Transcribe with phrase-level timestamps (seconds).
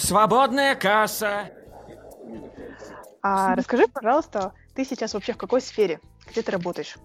[0.00, 1.50] Свободная касса.
[3.22, 6.00] А расскажи, пожалуйста, ты сейчас вообще в какой сфере?
[6.30, 6.96] Где ты работаешь?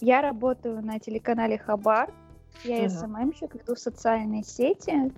[0.00, 2.12] Я работаю на телеканале Хабар.
[2.64, 2.90] Я угу.
[2.90, 5.12] СММщик, веду социальные сети.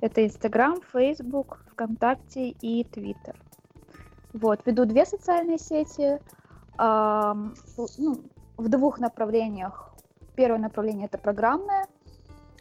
[0.00, 3.36] Это Инстаграм, Фейсбук, ВКонтакте и Твиттер.
[4.34, 6.18] Вот, веду две социальные сети.
[6.78, 7.54] Эм,
[7.98, 8.24] ну,
[8.56, 9.94] в двух направлениях.
[10.34, 11.86] Первое направление это программное,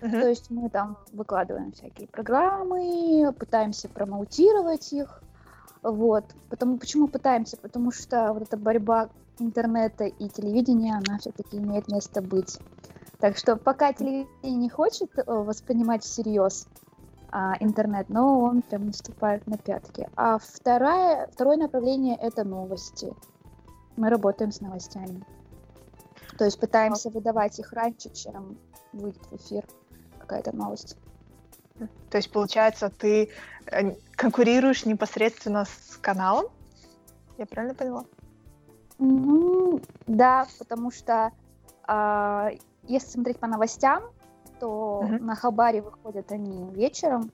[0.02, 0.22] uh-huh.
[0.22, 5.24] то есть мы там выкладываем всякие программы, пытаемся промоутировать их.
[5.84, 6.26] Вот.
[6.50, 7.58] Потому, почему пытаемся?
[7.58, 12.60] Потому что вот эта борьба интернета и телевидения, она все-таки имеет место быть.
[13.20, 16.68] Так что пока телевидение не хочет э, воспринимать всерьез
[17.32, 20.10] а, интернет, но он прям наступает на пятки.
[20.16, 23.14] А второе, второе направление это новости.
[23.96, 25.24] Мы работаем с новостями.
[26.38, 28.58] То есть пытаемся выдавать их раньше, чем
[28.92, 29.66] выйдет в эфир
[30.32, 30.98] какая-то новость.
[32.10, 33.30] То есть, получается, ты
[33.66, 36.46] э, конкурируешь непосредственно с каналом?
[37.38, 38.06] Я правильно поняла?
[38.98, 41.32] Ну, да, потому что
[41.88, 42.50] э,
[42.84, 44.04] если смотреть по новостям,
[44.60, 45.20] то uh-huh.
[45.20, 47.32] на Хабаре выходят они вечером,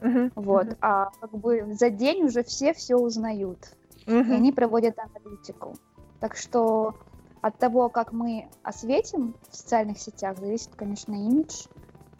[0.00, 0.32] uh-huh.
[0.34, 0.76] вот, uh-huh.
[0.80, 3.70] а как бы за день уже все все узнают,
[4.06, 4.28] uh-huh.
[4.28, 5.74] и они проводят аналитику.
[6.20, 6.94] Так что
[7.40, 11.64] от того, как мы осветим в социальных сетях, зависит, конечно, имидж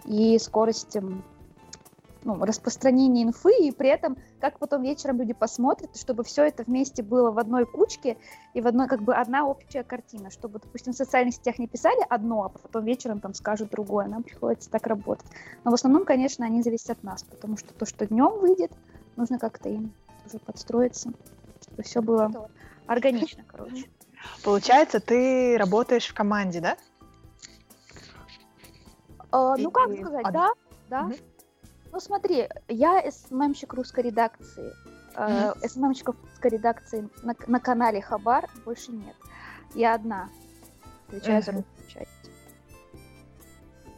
[0.05, 0.97] и скорость
[2.25, 7.03] ну, распространение инфы, и при этом, как потом вечером люди посмотрят, чтобы все это вместе
[7.03, 8.17] было в одной кучке
[8.55, 12.05] и в одной, как бы, одна общая картина, чтобы, допустим, в социальных сетях не писали
[12.09, 15.27] одно, а потом вечером там скажут другое, нам приходится так работать.
[15.65, 18.73] Но в основном, конечно, они зависят от нас, потому что то, что днем выйдет,
[19.17, 19.93] нужно как-то им
[20.27, 21.13] уже подстроиться,
[21.63, 22.51] чтобы все было
[22.87, 23.89] органично, короче.
[24.43, 26.77] Получается, ты работаешь в команде, да?
[29.31, 30.51] Uh, ну, как сказать, да,
[30.89, 31.03] да.
[31.03, 31.15] Угу.
[31.93, 34.73] Ну смотри, я СММщик русской редакции.
[35.17, 39.17] Э, СММщиков русской редакции на, на канале Хабар больше нет.
[39.75, 40.29] Я одна.
[41.09, 42.31] Отвечаю за русскую часть.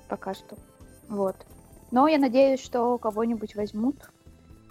[0.08, 0.56] Пока что.
[1.08, 1.36] Вот.
[1.90, 4.10] Но я надеюсь, что кого-нибудь возьмут,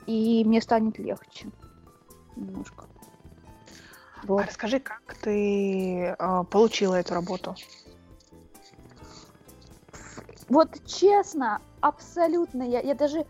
[0.06, 1.50] и мне станет легче.
[2.36, 2.86] Немножко.
[4.24, 4.42] Вот.
[4.42, 7.56] А расскажи, как ты э, получила эту работу?
[10.50, 13.26] Вот честно, абсолютно, я, я даже э,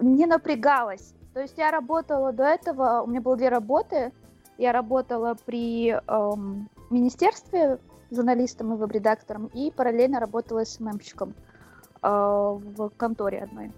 [0.00, 1.14] не напрягалась.
[1.34, 4.12] То есть я работала до этого, у меня было две работы.
[4.56, 7.78] Я работала при эм, министерстве
[8.10, 11.34] журналистом и веб-редактором и параллельно работала СММщиком
[12.02, 13.72] э, в конторе одной.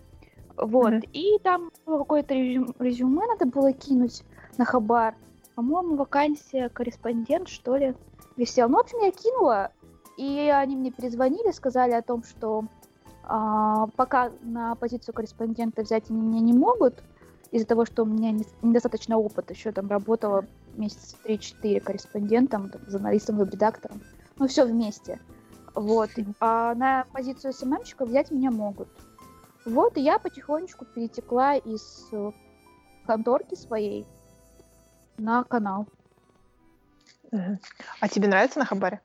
[0.57, 0.93] Вот.
[0.93, 1.11] Mm-hmm.
[1.13, 4.23] И там какое-то резюме, резюме надо было кинуть
[4.59, 5.15] на Хабар.
[5.55, 7.95] По-моему, вакансия корреспондент, что ли,
[8.37, 8.69] висела.
[8.69, 9.73] Ну, в общем, я кинула,
[10.17, 12.65] и они мне перезвонили, сказали о том, что
[13.25, 17.03] а, пока на позицию корреспондента взять они меня не могут,
[17.51, 20.45] из-за того, что у меня не, недостаточно опыта, еще там работала
[20.75, 24.03] месяца 3-4 корреспондентом, там, журналистом, веб-редактором,
[24.37, 25.21] ну все вместе.
[25.75, 26.11] Вот.
[26.41, 28.89] А на позицию СММщика взять меня могут.
[29.65, 32.11] Вот, и я потихонечку перетекла из
[33.07, 34.07] конторки своей
[35.19, 35.87] на канал.
[38.01, 39.01] А тебе нравится на Хабаре?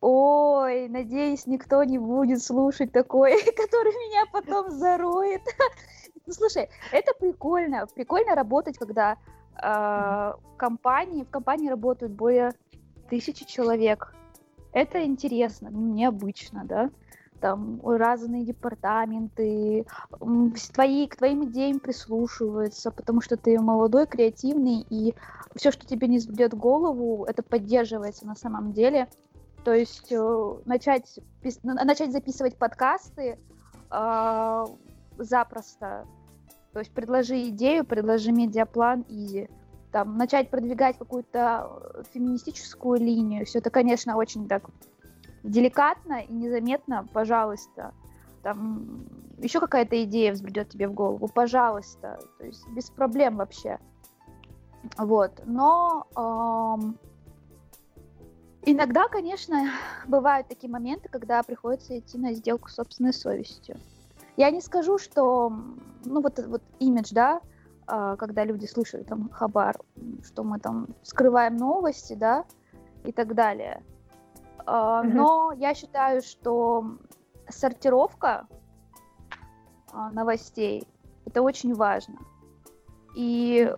[0.00, 5.42] Ой, надеюсь, никто не будет слушать такое, который меня потом зароет.
[6.26, 7.86] Ну, слушай, это прикольно.
[7.92, 9.16] Прикольно работать, когда
[9.60, 12.52] э, компании, в компании работают более
[13.08, 14.14] тысячи человек.
[14.72, 16.90] Это интересно, необычно, да?
[17.40, 19.86] Там разные департаменты,
[20.72, 25.14] твои, к твоим идеям прислушиваются, потому что ты молодой, креативный, и
[25.56, 29.08] все, что тебе не взбредет в голову, это поддерживается на самом деле.
[29.64, 31.18] То есть э, начать,
[31.62, 33.38] начать записывать подкасты
[33.90, 34.64] э,
[35.18, 36.06] запросто.
[36.72, 39.48] То есть предложи идею, предложи медиаплан, изи.
[39.92, 43.44] Там, начать продвигать какую-то феминистическую линию.
[43.44, 44.70] Все это, конечно, очень так
[45.42, 47.92] деликатно и незаметно, пожалуйста.
[48.42, 49.04] Там
[49.38, 52.20] еще какая-то идея взбредет тебе в голову, пожалуйста.
[52.38, 53.78] То есть без проблем вообще.
[54.96, 55.42] Вот.
[55.44, 56.98] Но эм,
[58.64, 59.70] Иногда, конечно,
[60.06, 63.76] бывают такие моменты, когда приходится идти на сделку с собственной совестью.
[64.36, 65.50] Я не скажу, что,
[66.04, 67.40] ну вот, вот имидж, да,
[67.86, 69.78] а, когда люди слышат там хабар,
[70.24, 72.44] что мы там скрываем новости, да,
[73.04, 73.82] и так далее.
[74.66, 75.02] Mm-hmm.
[75.04, 76.98] Но я считаю, что
[77.48, 78.46] сортировка
[79.92, 80.86] а, новостей
[81.24, 82.18] это очень важно.
[83.14, 83.72] И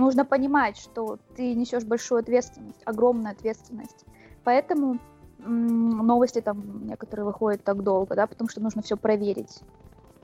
[0.00, 4.04] нужно понимать, что ты несешь большую ответственность, огромную ответственность.
[4.44, 4.98] Поэтому
[5.38, 9.60] новости там некоторые выходят так долго, да, потому что нужно все проверить.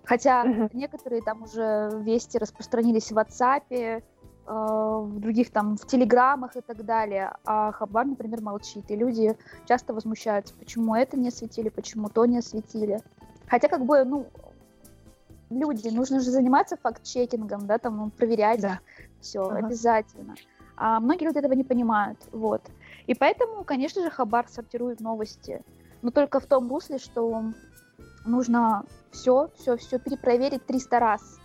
[0.05, 0.70] Хотя uh-huh.
[0.73, 4.00] некоторые там уже вести распространились в WhatsApp, э,
[4.46, 8.88] в других там, в Телеграмах и так далее, а Хабар, например, молчит.
[8.90, 9.37] И люди
[9.67, 13.00] часто возмущаются, почему это не осветили, почему то не осветили.
[13.49, 14.26] Хотя, как бы, ну,
[15.50, 18.81] люди, нужно же заниматься факт-чекингом, да, там, ну, проверять да.
[19.21, 19.59] Все uh-huh.
[19.59, 20.35] обязательно.
[20.77, 22.63] А многие люди этого не понимают, вот.
[23.07, 25.63] И поэтому, конечно же, Хабар сортирует новости,
[26.03, 27.45] но только в том русле, что
[28.27, 31.41] нужно все, все, все перепроверить 300 раз.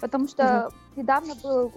[0.00, 1.00] Потому что угу.
[1.00, 1.72] недавно был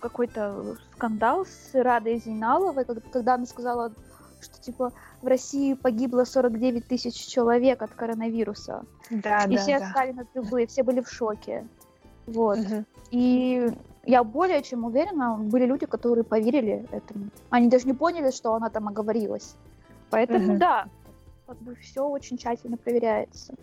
[0.00, 3.92] какой-то скандал с Радой Зейналовой, когда она сказала,
[4.40, 4.92] что типа
[5.22, 8.84] в России погибло 49 тысяч человек от коронавируса.
[9.10, 9.90] Да, и да, все да.
[9.90, 11.66] стали на трубы, все были в шоке.
[12.26, 12.58] Вот.
[12.58, 12.84] Угу.
[13.12, 13.70] И
[14.06, 17.30] я более чем уверена, были люди, которые поверили этому.
[17.50, 19.56] Они даже не поняли, что она там оговорилась.
[20.10, 20.58] Поэтому угу.
[20.58, 20.86] да,
[21.46, 23.54] как бы все очень тщательно проверяется.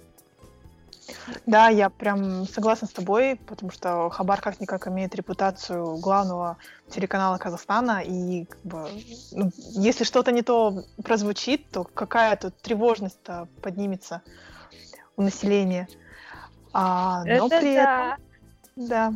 [1.45, 6.57] Да, я прям согласна с тобой, потому что Хабар как-никак имеет репутацию главного
[6.89, 8.89] телеканала Казахстана, и как бы,
[9.31, 14.21] ну, если что-то не то прозвучит, то какая тут тревожность-то поднимется
[15.17, 15.87] у населения.
[16.71, 18.17] А, но Это при да.
[18.75, 19.13] этом, да,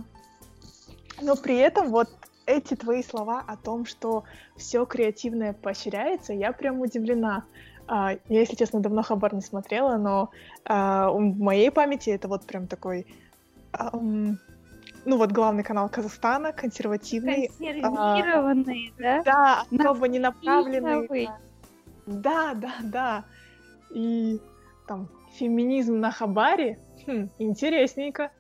[1.22, 2.10] но при этом вот
[2.46, 4.24] эти твои слова о том, что
[4.56, 7.44] все креативное поощряется, я прям удивлена.
[7.88, 10.30] А, я, если честно, давно Хабар не смотрела, но
[10.66, 13.06] а, в моей памяти это вот прям такой...
[13.74, 17.48] ну вот главный канал Казахстана, консервативный.
[17.48, 19.24] Консервированный, да?
[19.24, 21.30] Да, особо не направленный.
[22.06, 23.25] Да, да, да.
[23.94, 24.40] И
[24.88, 26.80] там феминизм на Хабаре.
[27.06, 28.31] Хм, интересненько.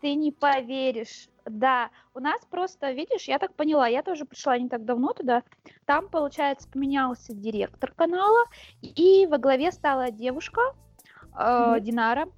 [0.00, 1.28] Ты не поверишь.
[1.46, 5.42] Да, у нас просто, видишь, я так поняла, я тоже пришла не так давно туда.
[5.84, 8.44] Там, получается, поменялся директор канала,
[8.80, 10.60] и во главе стала девушка
[11.38, 11.84] э, Мгм.
[11.84, 12.28] Динара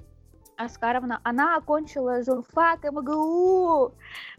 [0.56, 1.20] Аскаровна.
[1.22, 3.92] Она окончила журфак МГУ.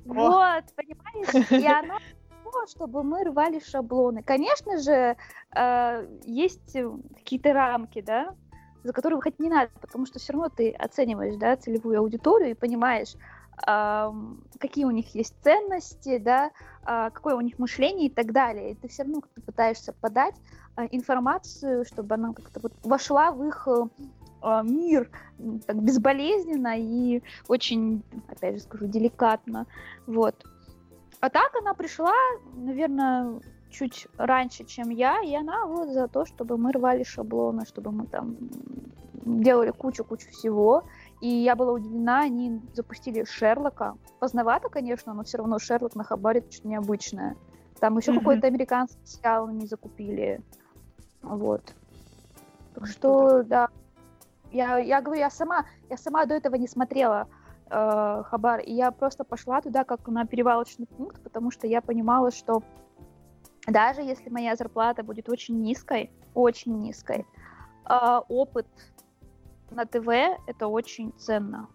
[0.05, 1.51] Вот, понимаешь?
[1.51, 1.97] И она
[2.43, 4.23] то, чтобы мы рвали шаблоны.
[4.23, 5.15] Конечно же,
[5.55, 6.77] э, есть
[7.17, 8.35] какие-то рамки, да,
[8.83, 12.53] за которые выходить не надо, потому что все равно ты оцениваешь, да, целевую аудиторию и
[12.53, 13.15] понимаешь,
[13.57, 16.51] какие у них есть ценности, да,
[16.83, 18.71] а, какое у них мышление и так далее.
[18.71, 20.36] И ты все равно как-то пытаешься подать
[20.75, 23.88] а, информацию, чтобы она как-то вот вошла в их э,
[24.42, 25.09] а, мир
[25.65, 29.65] так безболезненно и очень, опять же скажу, деликатно.
[30.06, 30.45] Вот.
[31.19, 32.13] А так она пришла,
[32.56, 37.92] наверное, чуть раньше, чем я, и она вот за то, чтобы мы рвали шаблоны, чтобы
[37.92, 38.38] мы там
[39.25, 40.83] делали кучу-кучу всего.
[41.19, 43.95] И я была удивлена, они запустили Шерлока.
[44.19, 47.35] Поздновато, конечно, но все равно Шерлок на Хабаре это что-то необычное.
[47.79, 48.19] Там еще Мгм.
[48.19, 50.41] какой-то американский сериал они закупили.
[51.21, 51.73] Вот.
[52.75, 53.69] Так что, да.
[54.51, 57.27] Я, я говорю, я сама, я сама до этого не смотрела
[57.69, 62.31] э, Хабар, и я просто пошла туда как на перевалочный пункт, потому что я понимала,
[62.31, 62.63] что
[63.67, 67.25] даже если моя зарплата будет очень низкой, очень низкой,
[67.83, 68.67] а, опыт
[69.71, 70.07] на ТВ
[70.45, 71.67] это очень ценно.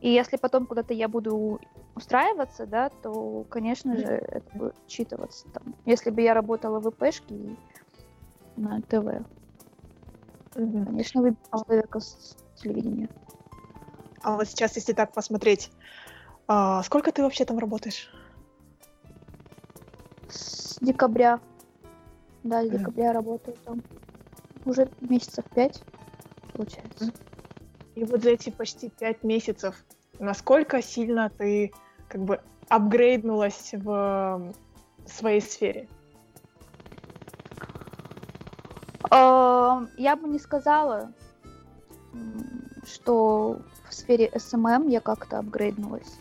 [0.00, 1.60] И если потом куда-то я буду
[1.94, 5.74] устраиваться, да, то, конечно же, это будет учитываться там.
[5.86, 7.56] Если бы я работала в ИПшке и
[8.56, 9.24] на ТВ,
[10.54, 10.86] Мгм.
[10.86, 13.08] конечно, вы человека с телевидения.
[14.22, 15.70] А вот сейчас, если так посмотреть,
[16.48, 18.10] а, сколько ты вообще там работаешь?
[20.28, 21.40] С декабря.
[22.42, 23.82] Да, с декабря работаю там.
[24.64, 25.82] Уже месяцев пять,
[26.52, 27.12] получается.
[27.96, 29.74] И вот за эти почти пять месяцев,
[30.18, 31.72] насколько сильно ты
[32.08, 34.52] как бы апгрейднулась в
[35.06, 35.88] своей сфере?
[39.10, 41.10] А, Я бы не сказала,
[42.84, 46.18] что в сфере SMM я как-то апгрейднулась.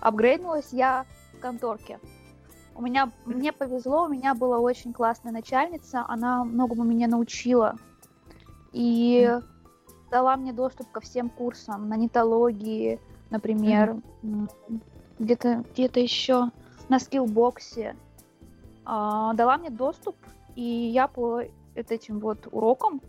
[0.00, 1.98] Апгрейднулась я в конторке.
[2.74, 7.76] У меня, мне повезло, у меня была очень классная начальница, она многому меня научила.
[8.72, 9.40] И
[10.16, 14.48] дала мне доступ ко всем курсам, на нетологии, например, м,
[15.18, 16.50] где-то где еще
[16.88, 17.94] на скиллбоксе.
[18.86, 20.16] А, дала мне доступ,
[20.54, 21.42] и я по
[21.74, 23.02] этим вот урокам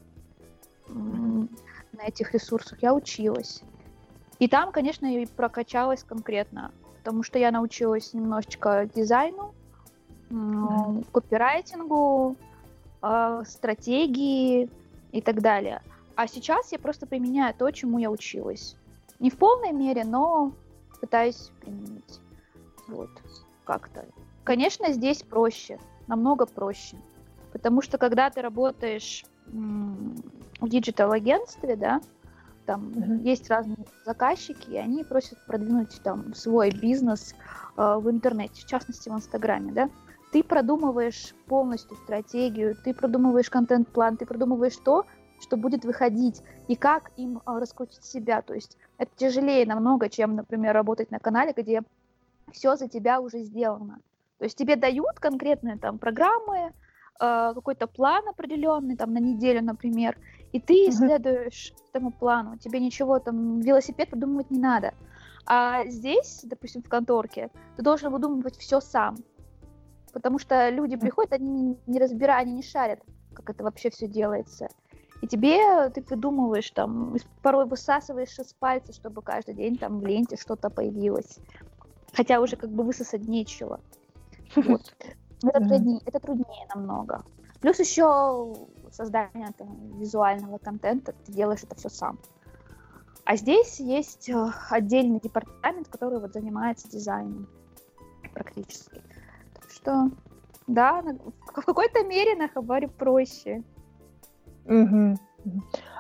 [0.90, 1.50] м,
[1.94, 3.64] на этих ресурсах я училась.
[4.40, 9.54] И там, конечно, и прокачалась конкретно, потому что я научилась немножечко дизайну,
[10.30, 12.36] м, копирайтингу,
[13.02, 14.70] а, стратегии
[15.14, 15.82] и так далее.
[16.18, 18.76] А сейчас я просто применяю то, чему я училась.
[19.20, 20.52] Не в полной мере, но
[21.00, 22.20] пытаюсь применить.
[22.88, 23.12] Вот,
[23.66, 24.04] как-то.
[24.44, 26.98] Конечно, здесь проще, намного проще.
[27.54, 32.02] Потому что когда ты работаешь в digital-агентстве, да,
[32.66, 33.22] там mm-hmm.
[33.22, 37.36] есть разные заказчики, и они просят продвинуть там свой бизнес
[37.78, 39.90] э, в интернете, в частности в Инстаграме, да.
[40.32, 45.06] Ты продумываешь полностью стратегию, ты продумываешь контент-план, ты продумываешь то,
[45.40, 48.42] что будет выходить, и как им э, раскрутить себя.
[48.42, 51.84] То есть это тяжелее намного, чем, например, работать на канале, где
[52.52, 54.00] все за тебя уже сделано.
[54.38, 56.72] То есть тебе дают конкретные там программы, э,
[57.20, 60.18] какой-то план определенный, там на неделю, например,
[60.52, 62.58] и ты следуешь этому плану.
[62.58, 64.94] Тебе ничего там, велосипед подумывать не надо.
[65.46, 69.18] А здесь, допустим, в конторке, ты должен выдумывать все сам.
[70.12, 73.00] Потому что люди приходят, они не разбирают, они не шарят,
[73.34, 74.68] как это вообще все делается.
[75.22, 80.38] И тебе ты придумываешь там, порой высасываешь из пальца, чтобы каждый день там в ленте
[80.38, 81.40] что-то появилось.
[82.14, 83.80] Хотя уже как бы высосать нечего.
[84.56, 84.94] Вот.
[85.44, 87.24] Это, труднее, это труднее намного.
[87.62, 88.56] Плюс еще
[88.92, 92.18] создание там, визуального контента, ты делаешь это все сам.
[93.24, 97.48] А здесь есть э, отдельный департамент, который вот занимается дизайном
[98.34, 99.02] практически.
[99.54, 100.12] Так что,
[100.66, 103.64] да, в какой-то мере на Хабаре проще.
[104.68, 105.18] Угу.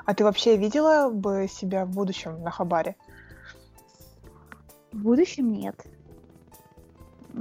[0.05, 2.95] А ты вообще видела бы себя в будущем на Хабаре?
[4.91, 5.75] В будущем нет.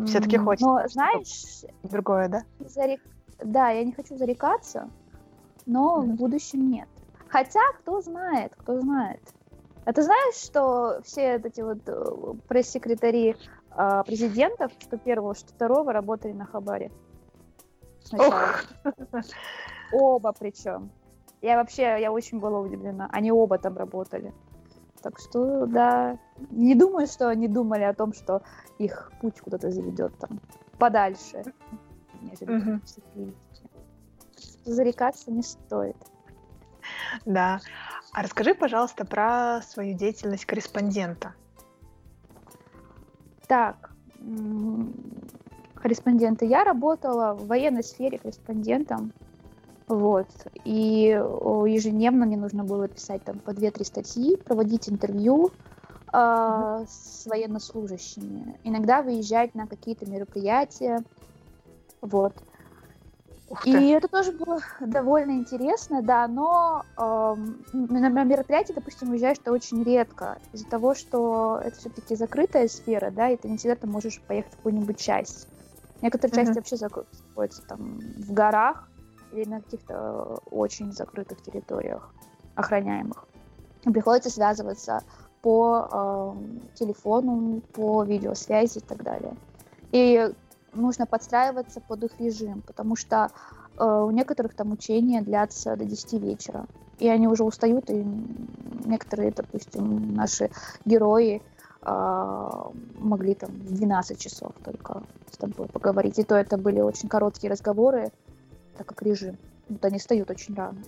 [0.07, 0.67] Все-таки хочется.
[0.67, 2.43] Но знаешь, другое, да?
[2.61, 3.01] Зарек...
[3.43, 4.91] Да, я не хочу зарекаться,
[5.65, 6.89] но в будущем нет.
[7.29, 9.21] Хотя, кто знает, кто знает.
[9.85, 13.37] А ты знаешь, что все эти вот э, пресс-секретари
[13.71, 16.91] э, президентов, что первого, что второго, работали на Хабаре?
[18.03, 18.57] Сначала.
[19.93, 20.91] Оба причем.
[21.47, 23.09] Я вообще, я очень была удивлена.
[23.13, 24.35] Они оба там работали.
[25.01, 26.19] Так что, да,
[26.51, 28.43] не думаю, что они думали о том, что
[28.79, 30.41] их путь куда-то заведет там
[30.77, 31.45] подальше,
[32.21, 33.35] нежели uh-huh.
[34.65, 35.97] Зарекаться не стоит.
[37.25, 37.61] Да.
[38.13, 41.35] А расскажи, пожалуйста, про свою деятельность корреспондента.
[43.47, 43.93] Так,
[45.77, 46.45] корреспонденты.
[46.47, 49.13] Я работала в военной сфере корреспондентом.
[49.89, 50.27] Вот.
[50.65, 55.51] И ежедневно мне нужно было писать там по 2-3 статьи, проводить интервью
[56.13, 58.59] э, с военнослужащими.
[58.65, 61.03] Иногда выезжать на какие-то мероприятия.
[62.01, 62.35] Вот.
[63.65, 67.37] И это тоже было довольно интересно, да, но э,
[67.73, 73.29] на мероприятие, допустим, уезжаешь ты очень редко, из-за того, что это все-таки закрытая сфера, да,
[73.29, 75.47] и ты не всегда ты можешь поехать в какую-нибудь часть.
[76.03, 76.47] Некоторые uh-huh.
[76.47, 76.77] части вообще
[77.29, 78.89] находятся там в горах
[79.33, 82.11] или на каких-то очень закрытых территориях,
[82.55, 83.25] охраняемых.
[83.83, 85.03] Приходится связываться
[85.43, 89.37] по э, телефону, по видеосвязи и так далее.
[89.93, 90.33] И
[90.75, 93.31] нужно подстраиваться под их режим, потому что
[93.79, 96.67] э, у некоторых там учения длятся до 10 вечера,
[96.99, 98.05] и они уже устают, и
[98.85, 100.51] некоторые, допустим, наши
[100.85, 101.43] герои
[101.83, 102.51] э,
[102.99, 107.53] могли там в 12 часов только с тобой поговорить, и то это были очень короткие
[107.53, 108.11] разговоры,
[108.77, 109.37] так как режим,
[109.69, 110.79] вот они встают очень рано.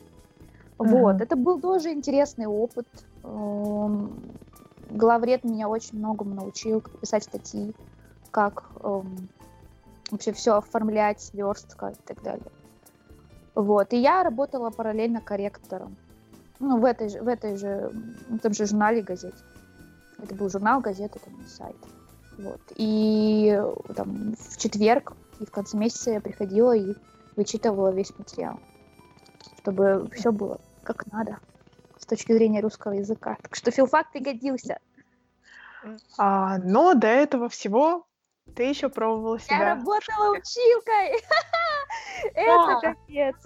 [0.79, 0.87] Uh-huh.
[0.87, 2.87] Вот, это был тоже интересный опыт.
[3.25, 4.23] Эм,
[4.91, 7.75] главред меня очень многому научил, как писать статьи,
[8.31, 9.29] как эм,
[10.11, 12.53] вообще все оформлять, верстка и так далее.
[13.55, 13.93] Вот.
[13.93, 15.97] И я работала параллельно корректором.
[16.61, 17.91] Ну, в этой же, в этой же,
[18.29, 19.37] в этом же журнале газете.
[20.23, 21.77] Это был журнал, газета, там, сайт.
[22.39, 22.61] Вот.
[22.77, 23.61] И
[23.97, 26.95] там в четверг и в конце месяца я приходила и
[27.39, 28.59] вычитывала весь материал,
[29.63, 31.39] чтобы все было как надо
[31.97, 33.37] с точки зрения русского языка.
[33.43, 34.79] Так что филфак пригодился.
[36.17, 38.07] А, но до этого всего
[38.57, 39.59] ты еще пробовала себя.
[39.59, 41.23] Я работала училкой.
[42.35, 43.37] Это капец.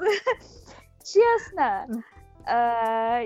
[1.05, 1.87] Честно.
[2.47, 3.23] А,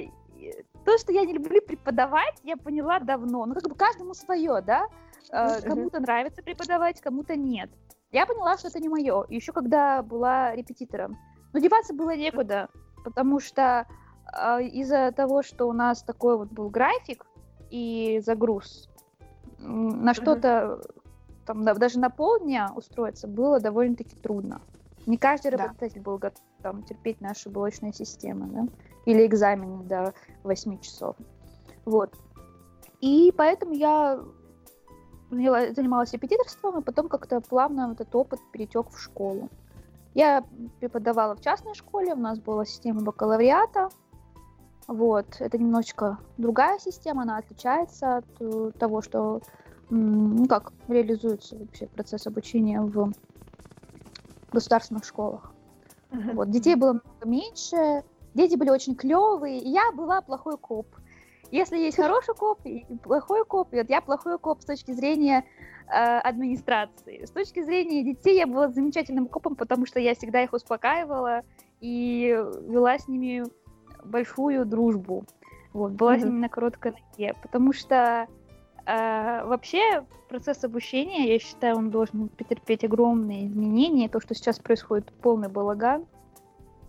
[0.85, 3.47] то, что я не люблю преподавать, я поняла давно.
[3.47, 4.87] Ну, как бы каждому свое, да?
[5.31, 7.71] А, кому-то нравится преподавать, кому-то нет.
[8.13, 9.25] Я поняла, что это не мое.
[9.29, 11.19] Еще когда была репетитором.
[11.53, 12.69] Но деваться было некуда,
[13.05, 13.87] потому что
[14.33, 17.27] э, из-за того, что у нас такой вот был график
[17.71, 18.89] и загруз,
[19.59, 20.83] на что-то
[21.47, 24.61] там даже на полдня устроиться было довольно-таки трудно.
[25.07, 26.03] Не каждый работодатель да.
[26.03, 28.69] был готов там, терпеть наши блочные системы, да?
[29.05, 31.17] или экзамены до 8 часов.
[31.85, 32.13] Вот.
[33.01, 34.21] И поэтому я
[35.31, 39.49] занималась репетиторством, и потом как-то плавно этот опыт перетек в школу.
[40.15, 40.45] Я
[40.81, 43.91] преподавала в частной школе, у нас была система бакалавриата.
[44.87, 49.43] Вот, это немножечко другая система, она отличается от э, того, что
[49.91, 53.13] ну как реализуется вообще процесс обучения в
[54.53, 55.53] государственных школах.
[56.11, 56.35] Uh-huh.
[56.35, 58.05] Вот, детей было меньше,
[58.35, 60.87] дети были очень клевые, и я была плохой коп.
[61.57, 65.43] Если есть хороший коп и плохой коп, вот я плохой коп с точки зрения
[65.89, 67.25] э, администрации.
[67.25, 71.45] С точки зрения детей я была замечательным копом, потому что я всегда их успокаивала
[71.81, 72.27] и
[72.69, 73.45] вела с ними
[74.05, 75.25] большую дружбу.
[75.73, 76.21] Вот, была mm-hmm.
[76.21, 77.35] с ними на короткой ноге.
[77.41, 78.27] Потому что
[78.85, 84.11] э, вообще процесс обучения, я считаю, он должен претерпеть огромные изменения.
[84.11, 86.05] То, что сейчас происходит, полный балаган.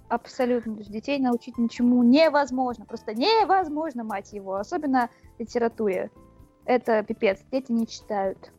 [0.09, 0.73] Абсолютно.
[0.73, 2.85] То есть детей научить ничему невозможно.
[2.85, 4.55] Просто невозможно, мать его.
[4.55, 6.09] Особенно литературе.
[6.65, 7.39] Это пипец.
[7.51, 8.51] Дети не читают.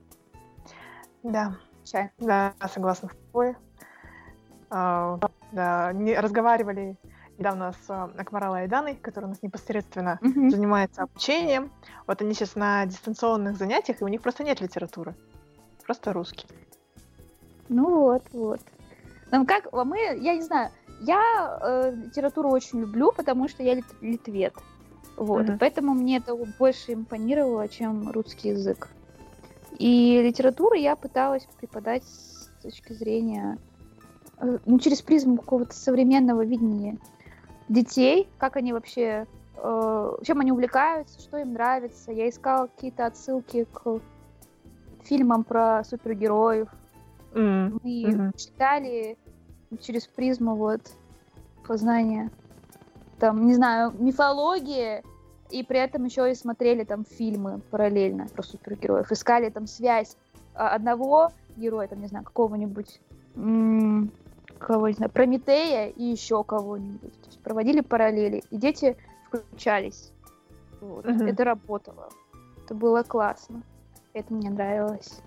[1.22, 1.56] Да.
[1.84, 2.10] Чай.
[2.18, 3.56] Да, согласна с тобой.
[4.70, 5.18] А,
[5.52, 6.98] да, не разговаривали
[7.38, 10.50] недавно с а, Акмаралой Айданой, которая у нас непосредственно mm-hmm.
[10.50, 11.70] занимается обучением.
[12.06, 15.14] Вот они сейчас на дистанционных занятиях, и у них просто нет литературы.
[15.86, 16.46] Просто русский.
[17.68, 18.60] Ну вот, вот.
[19.30, 23.74] Там как, а мы, я не знаю, я э, литературу очень люблю, потому что я
[23.74, 24.54] лит, литвет.
[25.16, 25.56] Вот, mm-hmm.
[25.58, 28.88] поэтому мне это больше импонировало, чем русский язык.
[29.78, 33.58] И литературу я пыталась преподать с точки зрения,
[34.38, 36.98] э, ну, через призму какого-то современного видения
[37.68, 39.26] детей, как они вообще,
[39.56, 42.12] э, чем они увлекаются, что им нравится.
[42.12, 44.00] Я искала какие-то отсылки к
[45.04, 46.68] фильмам про супергероев.
[47.32, 47.80] Mm-hmm.
[47.82, 48.36] Мы mm-hmm.
[48.36, 49.18] читали
[49.80, 50.80] через призму вот
[51.66, 52.30] познания,
[53.18, 55.02] там, не знаю, мифологии,
[55.50, 60.16] и при этом еще и смотрели там фильмы параллельно про супергероев, искали там связь
[60.54, 63.00] а, одного героя, там, не знаю, какого-нибудь,
[63.34, 67.20] кого, не знаю, Прометея и еще кого-нибудь.
[67.20, 68.96] То есть проводили параллели, и дети
[69.26, 70.12] включались.
[70.80, 71.06] Вот.
[71.06, 71.28] Uh-huh.
[71.28, 72.08] Это работало.
[72.64, 73.62] Это было классно.
[74.12, 75.20] Это мне нравилось.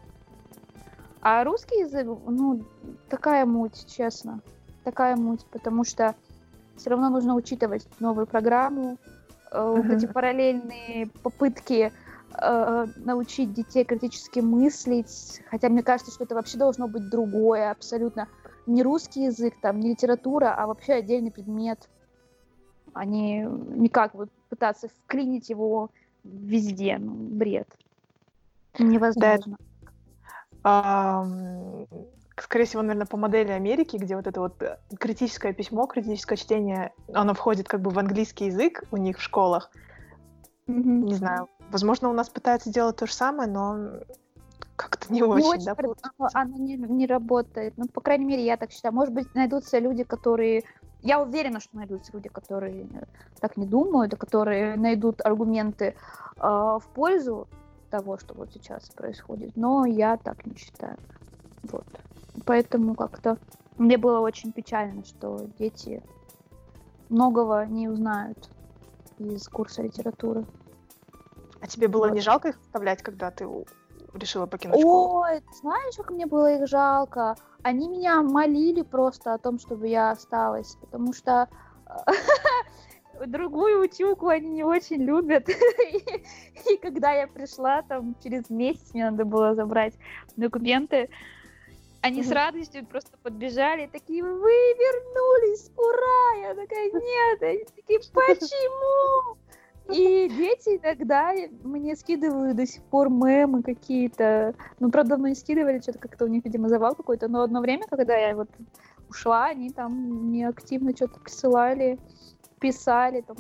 [1.22, 2.66] А русский язык, ну,
[3.10, 4.42] такая муть, честно.
[4.84, 6.16] Такая муть, потому что
[6.78, 8.98] все равно нужно учитывать новую программу,
[9.52, 9.76] uh-huh.
[9.76, 11.92] вот эти параллельные попытки
[12.34, 15.42] э, научить детей критически мыслить.
[15.50, 18.28] Хотя мне кажется, что это вообще должно быть другое, абсолютно
[18.66, 21.88] не русский язык, там, не литература, а вообще отдельный предмет.
[22.94, 25.92] А не никак вот пытаться вклинить его
[26.24, 26.98] везде.
[27.00, 27.68] Ну, бред.
[28.80, 29.58] Невозможно.
[29.60, 29.66] Да,
[32.38, 36.94] скорее всего, наверное, по модели Америки, где вот это вот э, критическое письмо, критическое чтение,
[37.14, 39.72] оно входит как бы в английский язык у них в школах.
[40.68, 41.04] Mm-hmm.
[41.04, 41.48] Не знаю.
[41.72, 44.02] Возможно, у нас пытаются сделать то же самое, но
[44.76, 45.76] как-то не очень, очень да?
[45.78, 47.74] Оно, оно не, не работает.
[47.78, 48.94] Ну, по крайней мере, я так считаю.
[48.94, 50.64] Может быть, найдутся люди, которые...
[51.04, 52.88] Я уверена, что найдутся люди, которые
[53.40, 55.96] так не думают, которые найдут аргументы
[56.38, 57.48] э, в пользу
[57.92, 59.56] того, что вот сейчас происходит.
[59.56, 60.98] Но я так не считаю.
[61.64, 61.86] Вот.
[62.46, 63.38] Поэтому как-то
[63.78, 66.02] мне было очень печально, что дети
[67.10, 68.50] многого не узнают
[69.20, 70.46] из курса литературы.
[71.62, 72.14] А тебе было вот.
[72.14, 73.48] не жалко их оставлять, когда ты
[74.14, 75.22] решила покинуть школу?
[75.22, 77.36] Ой, знаешь, как мне было их жалко?
[77.62, 81.48] Они меня молили просто о том, чтобы я осталась, потому что
[83.28, 85.50] другую училку они не очень любят.
[85.50, 85.54] и,
[86.74, 89.94] и когда я пришла, там через месяц мне надо было забрать
[90.36, 91.10] документы,
[92.02, 96.48] они с радостью просто подбежали, такие, вы вернулись, ура!
[96.48, 99.38] Я такая, нет, они такие, почему?
[99.90, 104.56] И дети иногда мне скидывают до сих пор мемы какие-то.
[104.80, 107.28] Ну, правда, мы скидывали, что-то как-то у них, видимо, завал какой-то.
[107.28, 108.50] Но одно время, когда я вот
[109.10, 112.00] ушла, они там мне активно что-то присылали
[112.62, 113.36] писали, там,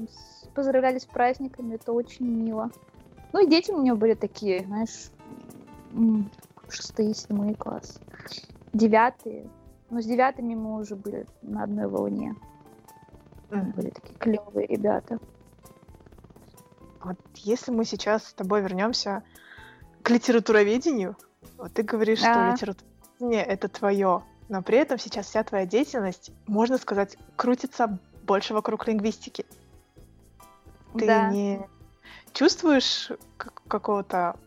[0.53, 2.69] поздравляли с праздниками, это очень мило.
[3.31, 5.11] Ну и дети у меня были такие, знаешь,
[6.67, 8.01] шестые, седьмые класс,
[8.73, 9.49] девятые.
[9.89, 12.35] Но с девятыми мы уже были на одной волне.
[13.49, 13.75] Mm.
[13.75, 15.19] Были такие клевые ребята.
[17.03, 19.23] Вот если мы сейчас с тобой вернемся
[20.01, 21.17] к литературоведению,
[21.57, 22.31] вот ты говоришь, а.
[22.31, 27.99] что литературоведение это твое, но при этом сейчас вся твоя деятельность, можно сказать, крутится
[28.31, 29.45] больше вокруг лингвистики.
[30.97, 31.29] Ты да.
[31.29, 31.59] не
[32.31, 33.11] чувствуешь
[33.67, 34.37] какого-то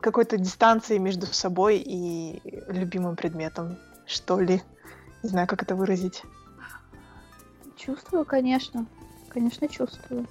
[0.00, 4.60] какой-то дистанции между собой и любимым предметом, что ли?
[5.22, 6.24] Не знаю, как это выразить.
[7.76, 8.86] Чувствую, конечно.
[9.28, 10.26] Конечно, чувствую.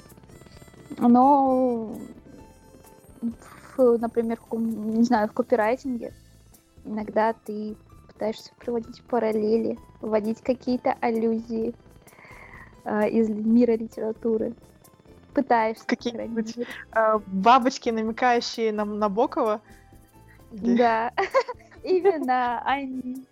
[0.98, 1.98] Но,
[3.22, 6.14] в, например, в, не знаю, в копирайтинге
[6.84, 11.74] иногда ты пытаешься проводить параллели, вводить какие-то аллюзии,
[12.88, 14.54] э, из мира литературы.
[15.34, 15.86] Пытаешься.
[15.86, 19.62] Какие-нибудь э, бабочки, намекающие на Набокова?
[20.52, 21.12] Да,
[21.84, 23.26] именно они.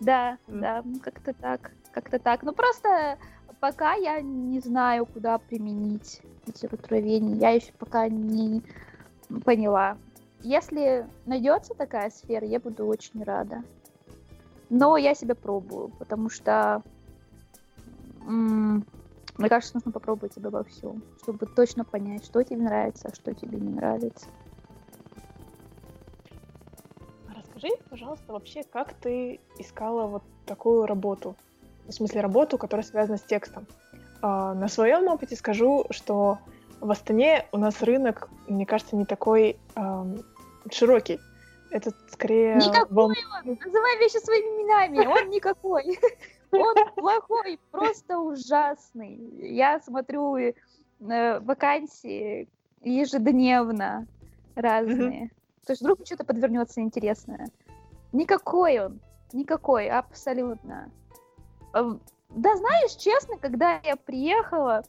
[0.00, 2.42] Да, да, ну, как-то так, как-то так.
[2.42, 3.18] Ну просто
[3.60, 7.36] пока я не знаю, куда применить литературоведение.
[7.36, 8.62] Я еще пока не
[9.44, 9.98] поняла.
[10.42, 13.62] Если найдется такая сфера, я буду очень рада.
[14.70, 16.82] Но я себя пробую, потому что
[18.26, 23.34] мне кажется, нужно попробовать себя во всем, чтобы точно понять, что тебе нравится, а что
[23.34, 24.26] тебе не нравится.
[27.34, 31.36] Расскажи, пожалуйста, вообще, как ты искала вот такую работу?
[31.86, 33.66] В смысле, работу, которая связана с текстом.
[34.22, 36.38] А, на своем опыте скажу, что
[36.80, 40.22] в Астане у нас рынок, мне кажется, не такой эм,
[40.70, 41.18] широкий.
[41.70, 42.56] Это скорее...
[42.56, 43.06] Никакой вол...
[43.08, 43.58] он!
[43.64, 45.06] Называй вещи своими именами!
[45.06, 45.98] Он никакой!
[46.52, 49.16] Он плохой, просто ужасный.
[49.38, 50.52] Я смотрю э,
[50.98, 52.48] вакансии
[52.82, 54.06] ежедневно
[54.54, 55.30] разные.
[55.66, 57.48] То есть вдруг что-то подвернется интересное.
[58.12, 59.00] Никакой он,
[59.32, 60.90] никакой, абсолютно.
[61.74, 64.82] Эм, да, знаешь, честно, когда я приехала,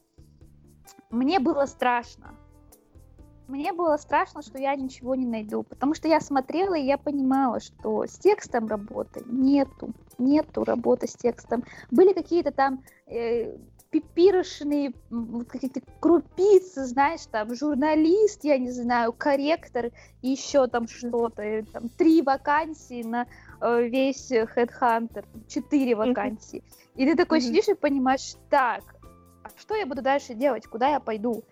[1.10, 2.36] мне было страшно.
[3.48, 7.60] Мне было страшно, что я ничего не найду, потому что я смотрела и я понимала,
[7.60, 11.64] что с текстом работы нету, нету работы с текстом.
[11.90, 13.58] Были какие-то там э,
[13.92, 14.94] пипирочные
[15.50, 23.04] какие-то крупицы, знаешь, там журналист, я не знаю, корректор, еще там что-то, там три вакансии
[23.04, 23.28] на
[23.60, 26.64] э, весь Headhunter, четыре вакансии.
[26.96, 28.84] И ты такой сидишь и понимаешь, так,
[29.44, 31.44] а что я буду дальше делать, куда я пойду?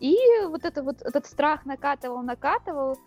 [0.00, 0.16] И
[0.48, 2.98] вот, это вот этот страх накатывал, накатывал.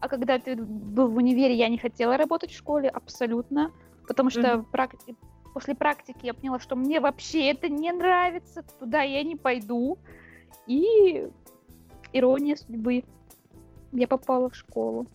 [0.00, 3.72] А когда ты был в универе, я не хотела работать в школе абсолютно,
[4.06, 4.66] потому что mm-hmm.
[4.72, 5.16] практи-
[5.52, 9.98] после практики я поняла, что мне вообще это не нравится, туда я не пойду.
[10.66, 11.28] И
[12.12, 13.04] ирония судьбы.
[13.92, 15.06] Я попала в школу.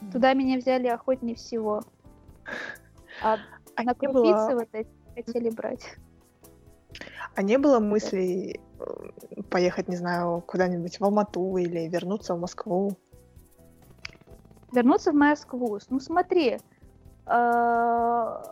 [0.00, 0.12] Mm-hmm.
[0.12, 1.82] Туда меня взяли охотнее всего.
[3.22, 3.38] А,
[3.76, 4.54] а на крупицы было...
[4.54, 5.96] вот эти хотели брать.
[7.34, 12.92] А не было мыслей э, поехать, не знаю, куда-нибудь в Алмату или вернуться в Москву?
[14.72, 15.78] Вернуться в Москву.
[15.90, 16.58] Ну смотри,
[17.24, 18.42] по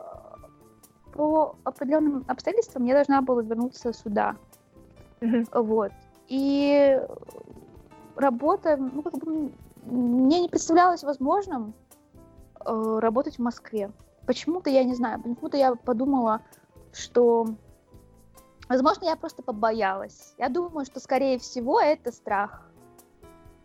[1.64, 4.36] определенным обстоятельствам я должна была вернуться сюда.
[5.20, 5.62] Mm-hmm.
[5.62, 5.92] Вот.
[6.28, 7.00] И
[8.16, 9.52] работа, ну, как бы,
[9.84, 11.74] мне не представлялось возможным
[12.64, 13.90] э, работать в Москве.
[14.26, 16.40] Почему-то я не знаю, почему-то я подумала,
[16.92, 17.46] что
[18.72, 20.34] Возможно, я просто побоялась.
[20.38, 22.70] Я думаю, что, скорее всего, это страх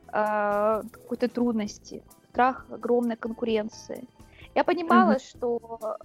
[0.08, 4.06] э, какой-то трудности, страх огромной конкуренции.
[4.58, 5.30] Я понимала, mm-hmm.
[5.30, 5.98] что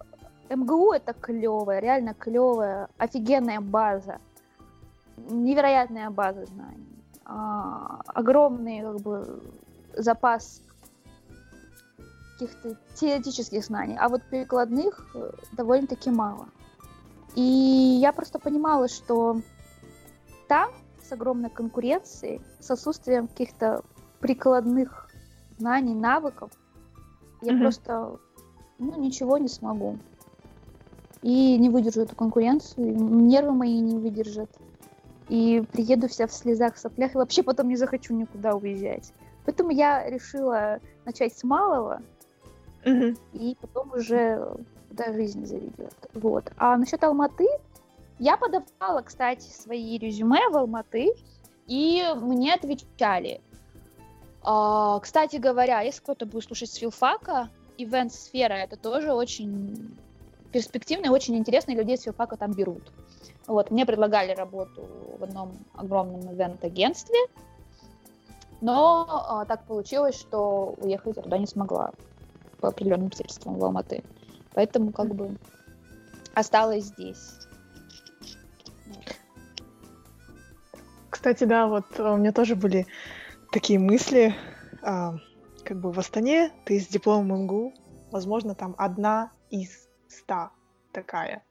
[0.51, 4.19] МГУ это клевая, реально клевая, офигенная база,
[5.17, 9.43] невероятная база знаний, а, огромный как бы
[9.97, 10.61] запас
[12.35, 16.47] каких-то теоретических знаний, а вот прикладных э, довольно-таки мало.
[17.35, 19.41] И я просто понимала, что
[20.47, 20.69] там
[21.03, 23.83] с огромной конкуренцией, с отсутствием каких-то
[24.21, 25.09] прикладных
[25.57, 26.51] знаний, навыков,
[27.41, 27.61] я mm-hmm.
[27.61, 28.19] просто
[28.83, 29.99] ну, ничего не смогу.
[31.23, 34.51] И не выдержу эту конкуренцию, нервы мои не выдержат.
[35.29, 39.13] И приеду вся в слезах, в соплях, и вообще потом не захочу никуда уезжать.
[39.45, 42.03] Поэтому я решила начать с малого,
[42.85, 43.19] mm-hmm.
[43.35, 44.57] и потом уже
[44.89, 45.95] куда жизнь заведет.
[46.13, 46.53] Вот.
[46.57, 47.47] А насчет Алматы,
[48.19, 51.15] я подавала, кстати, свои резюме в Алматы,
[51.67, 53.41] и мне отвечали.
[54.43, 59.97] А, кстати говоря, если кто-то будет слушать с филфака, ивент-сфера это тоже очень
[60.53, 62.93] перспективно и очень интересно, и людей с филфака там берут.
[63.47, 64.87] Вот, мне предлагали работу
[65.19, 67.19] в одном огромном ивент-агентстве,
[68.61, 71.93] но а, так получилось, что уехать я туда не смогла
[72.61, 74.05] по определенным обстоятельствам в Алматы.
[74.55, 75.37] Поэтому как бы
[76.35, 77.39] осталась здесь.
[81.11, 82.87] Кстати, да, вот у меня тоже были
[83.51, 84.35] такие мысли.
[84.83, 85.15] А,
[85.73, 87.73] как бы в Астане ты с дипломом МГУ,
[88.11, 90.51] возможно, там одна из ста
[90.93, 91.43] такая.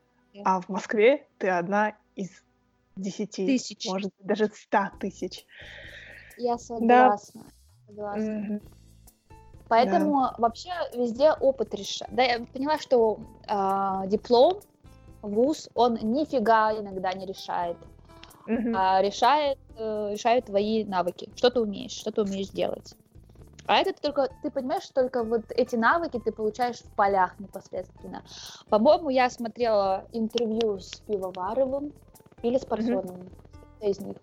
[0.46, 2.30] А в Москве ты одна из
[2.96, 3.48] десяти.
[3.48, 3.88] Тысяч.
[3.88, 5.48] Может, даже ста тысяч.
[6.38, 7.46] Я согласна.
[7.88, 7.88] Да.
[7.88, 8.30] согласна.
[8.30, 8.62] Mm-hmm.
[9.68, 10.36] Поэтому да.
[10.38, 12.14] вообще везде опыт решает.
[12.14, 14.62] Да, я поняла, что э, диплом,
[15.24, 17.78] вуз, он нифига иногда не решает.
[18.48, 18.74] Mm-hmm.
[18.76, 22.96] А решает, э, решает твои навыки, что ты умеешь, что ты умеешь делать.
[23.72, 28.22] А это только, ты понимаешь, только вот эти навыки ты получаешь в полях непосредственно.
[28.68, 31.94] По-моему, я смотрела интервью с Пивоваровым
[32.42, 33.30] или с Парфеновым,
[33.80, 33.90] mm-hmm.
[33.90, 34.18] из них.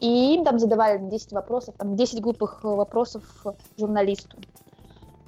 [0.00, 3.22] И им там задавали 10 вопросов, там 10 глупых вопросов
[3.78, 4.38] журналисту.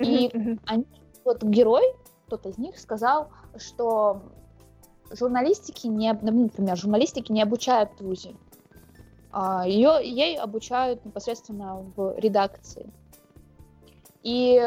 [0.01, 0.85] И они,
[1.25, 1.85] вот герой,
[2.27, 3.29] кто-то из них сказал,
[3.59, 4.23] что
[5.13, 8.35] журналистики не, ну, например, журналистики не обучают в ВУЗе.
[9.31, 12.93] А, ее, ей обучают непосредственно в редакции.
[14.27, 14.61] И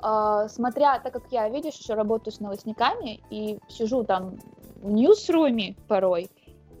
[0.00, 4.36] а, смотря, так как я, видишь, еще работаю с новостниками и сижу там
[4.82, 6.28] в ньюсруме порой,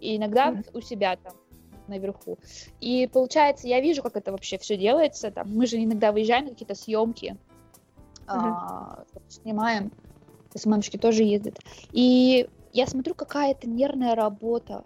[0.00, 0.70] и иногда mm-hmm.
[0.76, 1.34] у себя там
[1.86, 2.36] наверху.
[2.80, 5.30] И получается, я вижу, как это вообще все делается.
[5.30, 7.36] Там, мы же иногда выезжаем на какие-то съемки,
[8.26, 8.26] mm-hmm.
[8.26, 9.92] а, снимаем.
[10.52, 11.60] СММщики тоже ездят.
[11.92, 14.82] И я смотрю, какая это нервная работа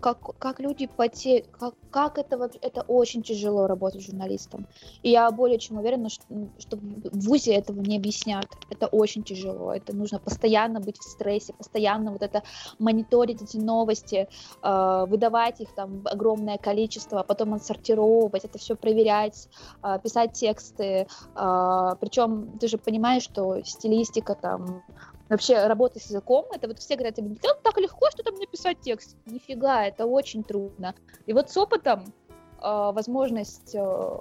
[0.00, 4.66] как, как люди потеют, как, как это вообще, это очень тяжело работать журналистом.
[5.02, 6.24] И я более чем уверена, что,
[6.58, 8.46] что в ВУЗе этого не объяснят.
[8.70, 9.72] Это очень тяжело.
[9.72, 12.42] Это нужно постоянно быть в стрессе, постоянно вот это
[12.78, 14.28] мониторить эти новости,
[14.62, 19.48] э, выдавать их там огромное количество, а потом отсортировать, это все проверять,
[19.82, 21.06] э, писать тексты.
[21.34, 24.82] Э, причем ты же понимаешь, что стилистика там
[25.28, 29.16] вообще работа с языком, это вот все говорят, да, так легко что там написать текст.
[29.26, 30.94] Нифига, это очень трудно.
[31.26, 32.12] И вот с опытом
[32.60, 34.18] э, возможность э,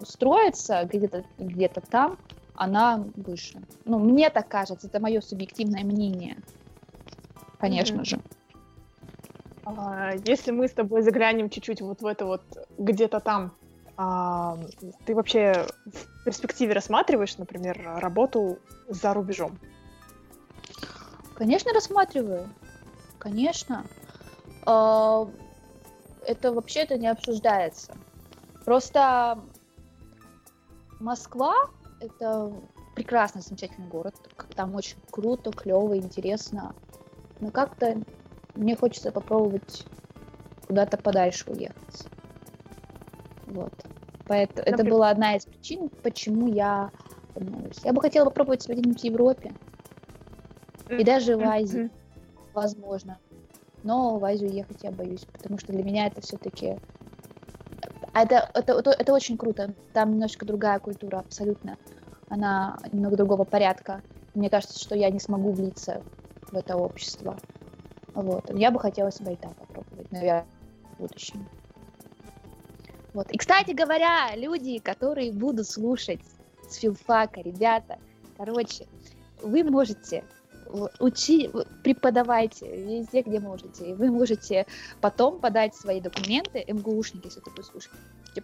[0.00, 2.18] устроиться где-то где там,
[2.54, 3.60] она выше.
[3.84, 6.36] Ну, мне так кажется, это мое субъективное мнение.
[7.58, 8.04] Конечно mm-hmm.
[8.04, 8.20] же.
[9.64, 12.42] А, если мы с тобой заглянем чуть-чуть вот в это вот
[12.78, 13.52] где-то там,
[13.96, 14.58] а,
[15.04, 19.58] ты вообще в перспективе рассматриваешь, например, работу за рубежом?
[21.36, 22.48] Конечно, рассматриваю.
[23.18, 23.84] Конечно.
[24.64, 25.28] А,
[26.26, 27.96] это вообще это не обсуждается.
[28.64, 29.38] Просто
[30.98, 31.54] Москва
[32.00, 32.52] это
[32.94, 34.14] прекрасный, замечательный город.
[34.54, 36.74] Там очень круто, клево, интересно.
[37.40, 38.02] Но как-то
[38.54, 39.86] мне хочется попробовать
[40.66, 42.08] куда-то подальше уехать.
[43.46, 43.72] Вот.
[44.26, 46.90] Поэтому это была одна из причин, почему я
[47.84, 49.52] Я бы хотела попробовать себя где-нибудь в Европе.
[50.88, 51.90] И даже в Азии,
[52.54, 53.18] возможно.
[53.82, 56.78] Но в Азию ехать я боюсь, потому что для меня это все-таки...
[58.14, 59.74] Это, это, это, это очень круто.
[59.92, 61.76] Там немножко другая культура, абсолютно.
[62.28, 64.00] Она немного другого порядка.
[64.34, 66.02] Мне кажется, что я не смогу влиться
[66.50, 67.38] в это общество.
[68.14, 68.50] Вот.
[68.54, 70.46] Я бы хотела себя и так попробовать, наверное,
[70.94, 71.46] в будущем.
[73.12, 73.30] Вот.
[73.30, 76.20] И, кстати говоря, люди, которые будут слушать
[76.68, 77.98] с филфака, ребята,
[78.36, 78.86] короче,
[79.42, 80.24] вы можете
[81.00, 81.50] учи,
[81.82, 83.90] преподавайте везде, где можете.
[83.90, 84.66] И вы можете
[85.00, 87.90] потом подать свои документы, МГУшники, если ты слушать,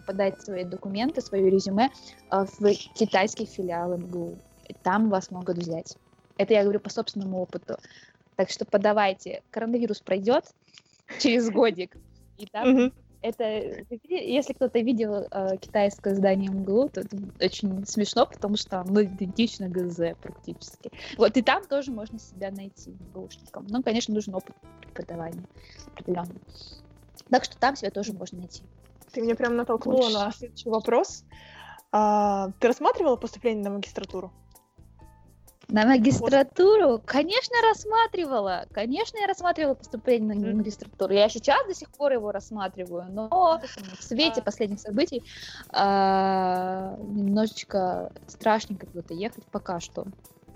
[0.07, 1.91] подать свои документы, свое резюме
[2.31, 4.37] а, в китайский филиал МГУ.
[4.69, 5.97] И там вас могут взять.
[6.39, 7.77] Это я говорю по собственному опыту.
[8.37, 9.43] Так что подавайте.
[9.51, 10.45] Коронавирус пройдет
[11.21, 11.97] через годик,
[12.39, 13.45] и там это,
[14.09, 19.69] если кто-то видел э, китайское здание МГУ, то это очень смешно, потому что оно идентично
[19.69, 20.91] ГЗ практически.
[21.17, 23.67] Вот, и там тоже можно себя найти МГУшником.
[23.69, 25.45] Но, конечно, нужен опыт преподавания
[25.87, 26.41] определенный.
[27.31, 28.63] Так что там себя тоже можно найти.
[29.13, 30.19] Ты меня прям натолкнула Больше.
[30.19, 31.25] на следующий вопрос.
[31.93, 34.33] А, ты рассматривала поступление на магистратуру?
[35.73, 37.01] На магистратуру?
[37.05, 38.67] Конечно, рассматривала.
[38.73, 41.15] Конечно, я рассматривала поступление на магистратуру.
[41.15, 43.29] Я сейчас до сих пор его рассматриваю, но
[43.99, 45.23] в свете последних событий
[45.71, 50.05] а, немножечко страшненько куда-то ехать пока что.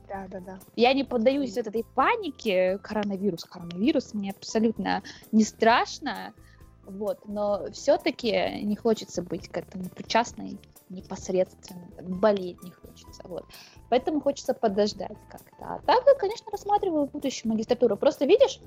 [0.07, 0.59] Да, да, да.
[0.77, 2.79] Я не поддаюсь вот этой панике.
[2.79, 4.13] Коронавирус, коронавирус.
[4.13, 5.03] Мне абсолютно
[5.33, 6.35] не страшно.
[6.87, 13.23] Вот, но все-таки не хочется быть к этому причастной непосредственно, болеть не хочется.
[13.25, 13.45] Вот.
[13.91, 15.57] Поэтому хочется подождать как-то.
[15.61, 17.97] А так я, конечно, рассматриваю будущую магистратуру.
[17.97, 18.61] Просто видишь,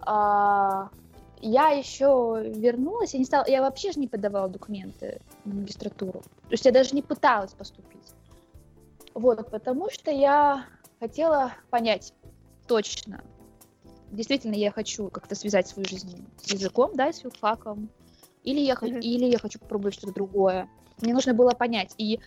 [0.00, 0.90] а,
[1.40, 6.20] я еще вернулась, я не стала, я вообще же не подавала документы на магистратуру.
[6.20, 8.14] То есть я даже не пыталась поступить.
[9.14, 10.66] Вот, потому что я
[11.00, 12.12] хотела понять
[12.66, 13.24] точно,
[14.10, 17.90] действительно я хочу как-то связать свою жизнь с языком, да, с филфаком,
[18.42, 19.00] или я, mm-hmm.
[19.00, 20.68] или я хочу попробовать что-то другое.
[21.00, 22.20] Мне нужно было понять, и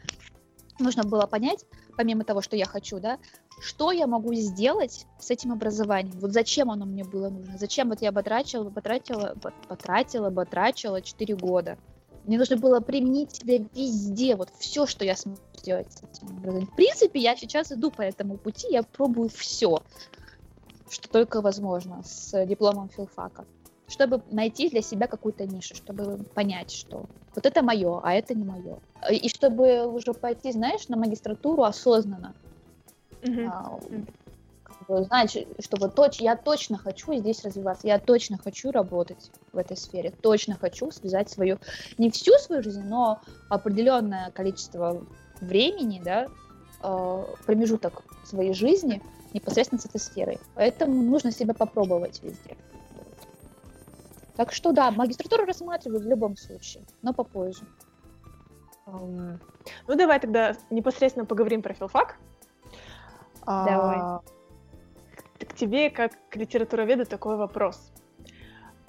[0.80, 1.66] нужно было понять,
[1.98, 3.18] помимо того, что я хочу, да,
[3.62, 6.18] что я могу сделать с этим образованием?
[6.20, 7.58] Вот зачем оно мне было нужно?
[7.58, 9.36] Зачем вот я потратила, потратила,
[9.68, 11.78] потратила, потратила 4 года?
[12.26, 16.68] Мне нужно было применить себя везде, вот все, что я смогу сделать с этим образованием.
[16.68, 19.82] В принципе, я сейчас иду по этому пути, я пробую все,
[20.90, 23.46] что только возможно с дипломом филфака
[23.90, 28.46] чтобы найти для себя какую-то нишу, чтобы понять, что вот это мое, а это не
[28.46, 28.80] мое.
[29.10, 32.34] И чтобы уже пойти, знаешь, на магистратуру осознанно.
[33.22, 33.50] Mm-hmm.
[33.52, 33.80] А,
[34.64, 39.32] как бы, знать, что вот точ, я точно хочу здесь развиваться, я точно хочу работать
[39.52, 41.58] в этой сфере, точно хочу связать свою,
[41.98, 45.04] не всю свою жизнь, но определенное количество
[45.42, 46.28] времени, да,
[46.84, 49.02] э, промежуток своей жизни
[49.34, 50.40] непосредственно с этой сферой.
[50.56, 52.58] Поэтому нужно себя попробовать везде.
[54.36, 57.66] Так что да, магистратуру рассматриваю в любом случае, но попозже.
[58.86, 59.38] Ну
[59.88, 62.16] давай тогда непосредственно поговорим про филфак.
[63.46, 63.98] Давай.
[64.00, 64.22] А,
[65.40, 67.92] к тебе, как к литературоведу, такой вопрос.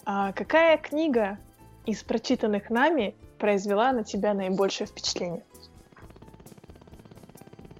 [0.04, 1.38] А какая книга
[1.84, 5.44] из прочитанных нами произвела на тебя наибольшее впечатление?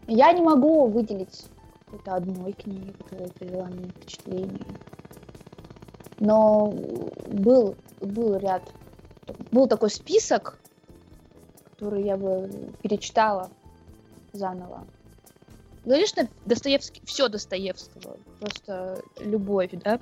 [0.07, 1.46] Я не могу выделить
[1.90, 4.66] какой-то одной книги, которая произвела меня впечатление.
[6.20, 6.72] Но
[7.26, 8.62] был, был ряд,
[9.50, 10.59] был такой список,
[11.64, 12.48] который я бы
[12.83, 13.50] перечитала
[14.33, 14.87] заново.
[15.85, 19.98] Конечно, Достоевский, все Достоевского, просто любовь, да.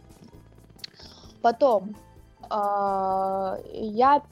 [1.40, 1.96] Потом
[2.50, 4.22] э, я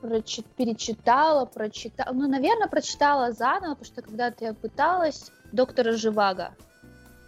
[0.00, 6.52] прочит, перечитала, прочитала, ну, наверное, прочитала заново, потому что когда-то я пыталась доктора Живаго.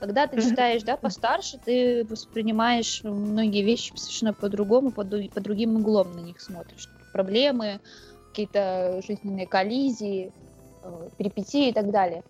[0.01, 6.13] Когда ты читаешь, да, постарше, ты воспринимаешь многие вещи совершенно по-другому, под, по другим углом
[6.13, 6.89] на них смотришь.
[7.13, 7.81] Проблемы,
[8.31, 10.33] какие-то жизненные коллизии,
[10.83, 12.23] э, перипетии и так далее.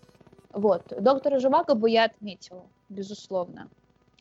[0.51, 0.93] Вот.
[0.99, 3.69] Доктора Живаго бы я отметила, безусловно.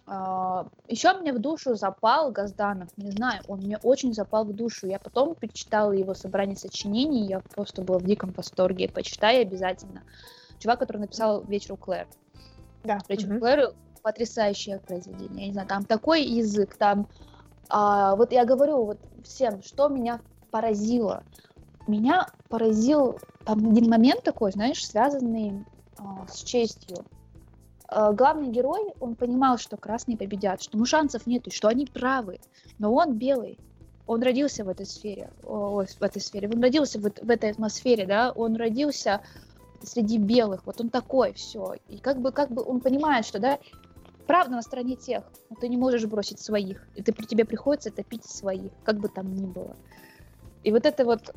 [0.06, 4.88] Uh, еще мне в душу запал Газданов, не знаю, он мне очень запал в душу.
[4.88, 8.88] Я потом перечитала его собрание сочинений, я просто была в диком восторге.
[8.88, 10.02] Почитай обязательно.
[10.58, 12.08] Чувак, который написал «Вечер у Клэр».
[12.84, 12.98] Да.
[13.08, 15.42] «Вечер у Клэр»— потрясающее произведение.
[15.42, 17.08] Я не знаю, там такой язык, там...
[17.68, 21.22] Uh, вот я говорю вот всем, что меня поразило.
[21.86, 25.64] Меня поразил там один момент такой, знаешь, связанный
[25.98, 27.04] а, с честью.
[27.88, 32.38] А, главный герой, он понимал, что красные победят, что ему шансов нет, что они правы.
[32.78, 33.58] Но он белый.
[34.06, 38.06] Он родился в этой сфере, о, в этой сфере, он родился в, в этой атмосфере,
[38.06, 39.20] да, он родился
[39.82, 41.74] среди белых, вот он такой, все.
[41.88, 43.58] И как бы, как бы он понимает, что, да,
[44.26, 47.90] правда на стороне тех, но ты не можешь бросить своих, и ты, при тебе приходится
[47.90, 49.76] топить своих, как бы там ни было.
[50.62, 51.34] И вот это вот,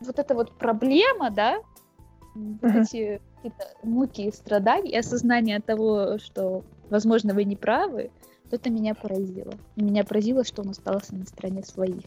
[0.00, 1.60] вот эта вот проблема, да,
[2.34, 8.10] вот эти какие-то муки и страдания, и осознание того, что, возможно, вы не правы,
[8.50, 9.52] то это меня поразило.
[9.76, 12.04] Меня поразило, что он остался на стороне своих.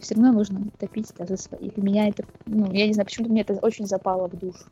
[0.00, 1.76] Все равно нужно топить да, за своих.
[1.76, 4.64] И меня это, ну, я не знаю, почему-то мне это очень запало в душу.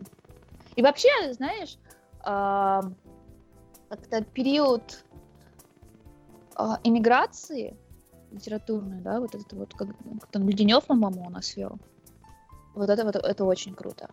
[0.77, 1.79] И вообще, знаешь,
[2.23, 5.05] как-то период
[6.59, 7.77] э, эмиграции
[8.31, 9.89] литературной, да, вот этот вот, как,
[10.21, 11.79] как там Леденев, по-моему, у нас вел,
[12.75, 14.11] вот это вот это очень круто.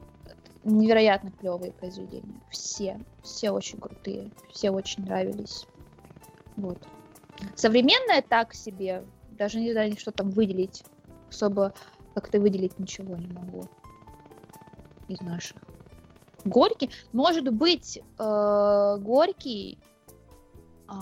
[0.63, 2.39] Невероятно клевые произведения.
[2.49, 2.97] Все.
[3.21, 4.32] Все очень крутые.
[4.49, 5.67] Все очень нравились.
[6.56, 6.78] Вот.
[7.56, 9.04] Современное так себе.
[9.32, 10.86] Даже не знаю, что там выделить.
[11.34, 11.74] Особо
[12.13, 13.65] как-то выделить ничего не могу.
[15.08, 15.58] Из наших.
[16.46, 16.89] Горький.
[17.12, 20.93] Может быть, э, Горький, э,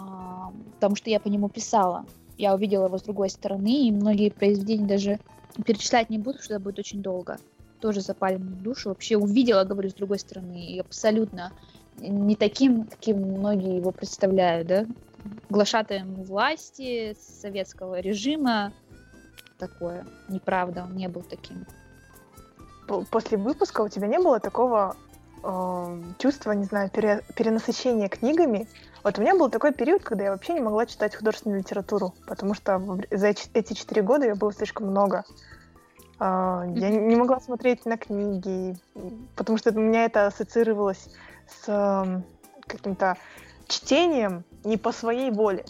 [0.76, 2.06] потому что я по нему писала.
[2.38, 5.20] Я увидела его с другой стороны, и многие произведения даже
[5.66, 7.38] перечислять не буду, что это будет очень долго
[7.82, 8.90] тоже запали мне душу.
[8.90, 11.52] Вообще увидела, говорю, с другой стороны, и абсолютно
[11.98, 14.86] не таким, каким многие его представляют, да?
[15.50, 18.72] Глашатаем власти, советского режима,
[19.62, 20.06] такое.
[20.28, 21.66] Неправда, он не был таким.
[23.10, 24.98] После выпуска у тебя не было такого
[25.44, 28.68] э, чувства, не знаю, пере, перенасыщения книгами?
[29.04, 32.54] Вот у меня был такой период, когда я вообще не могла читать художественную литературу, потому
[32.54, 35.24] что за эти четыре года я было слишком много.
[36.20, 38.76] А, я не могла смотреть на книги,
[39.36, 41.10] потому что у меня это ассоциировалось
[41.48, 42.24] с
[42.68, 43.18] каким-то
[43.68, 45.66] чтением не по своей воле.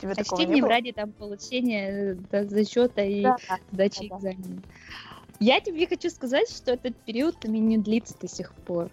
[0.00, 3.36] Тебе а чтением ради там получения да, зачета и да,
[3.72, 4.62] сдачи да, экзамена.
[5.38, 8.90] Я тебе хочу сказать, что этот период у меня не длится до сих пор.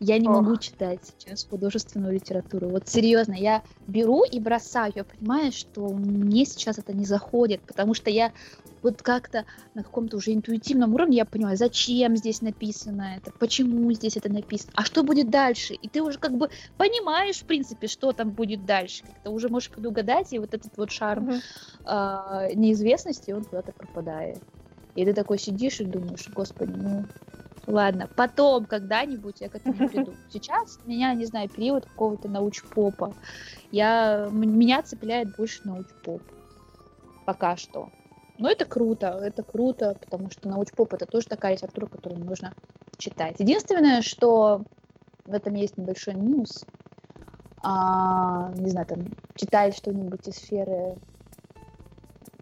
[0.00, 0.42] Я не Ох.
[0.42, 2.68] могу читать сейчас художественную литературу.
[2.68, 4.92] Вот серьезно, я беру и бросаю.
[4.94, 8.32] Я понимаю, что мне сейчас это не заходит, потому что я
[8.84, 14.16] вот как-то на каком-то уже интуитивном уровне я понимаю, зачем здесь написано это, почему здесь
[14.16, 15.74] это написано, а что будет дальше.
[15.74, 19.02] И ты уже как бы понимаешь, в принципе, что там будет дальше.
[19.04, 22.50] Как-то уже можешь предугадать, и вот этот вот шарм mm-hmm.
[22.50, 24.38] э, неизвестности, он куда-то пропадает.
[24.94, 27.06] И ты такой сидишь и думаешь, господи, ну
[27.66, 30.14] ладно, потом когда-нибудь я к этому приду.
[30.30, 33.14] Сейчас меня, не знаю, период какого-то научпопа.
[33.72, 36.22] Я, меня цепляет больше научпоп.
[37.24, 37.90] Пока что.
[38.38, 42.52] Но это круто, это круто, потому что научпоп это тоже такая литература, которую нужно
[42.98, 43.36] читать.
[43.38, 44.62] Единственное, что
[45.24, 46.64] в этом есть небольшой минус,
[47.62, 48.98] а, не знаю, там,
[49.36, 50.96] читать что-нибудь из сферы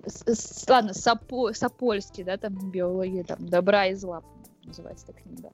[0.07, 4.23] с, с, ладно, Сапо, Сапольский, да, там биология, там, добра и зла,
[4.65, 5.53] называется эта книга.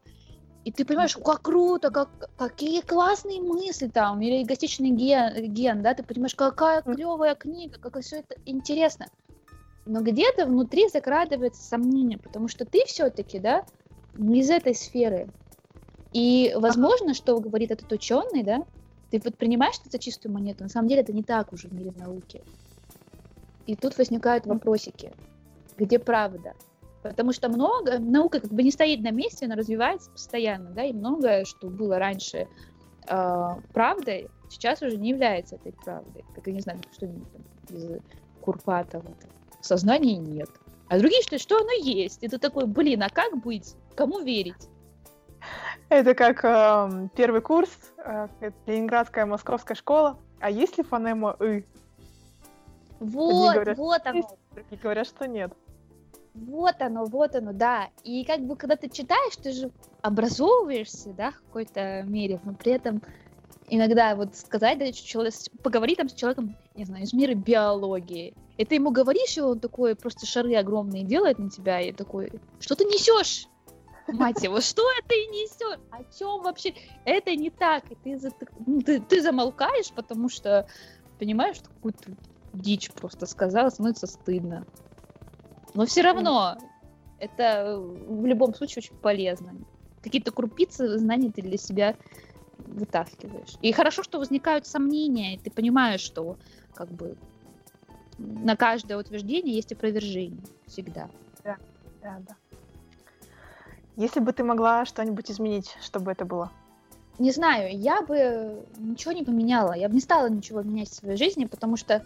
[0.65, 5.95] И ты понимаешь, как круто, как, какие классные мысли там, или эгоистичный ген, ген, да,
[5.95, 9.07] ты понимаешь, какая клевая книга, как все это интересно.
[9.89, 13.65] Но где-то внутри закрадывается сомнение, потому что ты все-таки, да,
[14.19, 15.29] не из этой сферы.
[16.13, 18.67] И возможно, что говорит этот ученый, да,
[19.11, 21.73] ты вот принимаешь это за чистую монету, на самом деле это не так уже в
[21.73, 22.43] мире науки.
[23.67, 25.11] И тут возникают вопросики.
[25.79, 26.53] Где правда?
[27.03, 30.93] Потому что много, наука как бы не стоит на месте, она развивается постоянно, да, и
[30.93, 32.47] многое, что было раньше
[33.09, 36.27] э, правдой, сейчас уже не является этой правдой.
[36.35, 37.27] Как я не знаю, что-нибудь
[37.71, 38.03] из
[38.43, 39.15] Курпатова.
[39.69, 40.51] Сознания нет.
[40.89, 42.25] А другие что, что оно есть.
[42.25, 43.75] Это такой, блин, а как быть?
[43.95, 44.69] Кому верить?
[45.91, 48.29] Это как э, первый курс, э,
[48.67, 50.19] Ленинградская московская школа.
[50.41, 51.65] А есть ли фонема «ы»?
[53.01, 54.39] Вот, говорят, вот оно.
[54.53, 55.53] Другие говорят, что нет.
[56.35, 57.89] Вот оно, вот оно, да.
[58.05, 59.71] И как бы, когда ты читаешь, ты же
[60.03, 63.03] образовываешься, да, в какой-то мере, но при этом
[63.71, 68.65] иногда вот сказать, да, человек, поговорить там с человеком, не знаю, из мира биологии, и
[68.65, 72.75] ты ему говоришь, и он такой просто шары огромные делает на тебя, и такой, что
[72.75, 73.47] ты несешь?
[74.09, 75.81] Мать его, что это и несет?
[75.91, 76.75] О чем вообще?
[77.05, 77.85] Это не так.
[77.93, 78.19] И ты,
[78.67, 80.67] ну, ты, ты замолкаешь, потому что
[81.19, 82.13] понимаешь, что какую-то
[82.55, 84.65] дичь просто сказала, становится стыдно.
[85.75, 86.57] Но все равно
[87.19, 89.55] это в любом случае очень полезно.
[90.03, 91.95] Какие-то крупицы знаний ты для себя
[92.75, 93.57] вытаскиваешь.
[93.63, 96.37] И хорошо, что возникают сомнения, и ты понимаешь, что
[96.75, 97.17] как бы
[98.19, 101.09] на каждое утверждение есть опровержение всегда.
[101.45, 101.57] Да,
[102.03, 102.37] да, да.
[103.97, 106.53] Если бы ты могла что-нибудь изменить, чтобы это было?
[107.19, 109.73] Не знаю, я бы ничего не поменяла.
[109.73, 112.05] Я бы не стала ничего менять в своей жизни, потому что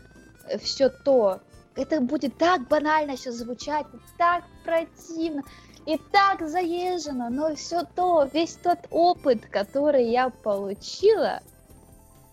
[0.63, 1.41] все то,
[1.75, 3.87] это будет так банально сейчас звучать,
[4.19, 5.43] так противно
[5.87, 11.41] и так заезжено, но все то, весь тот опыт, который я получила,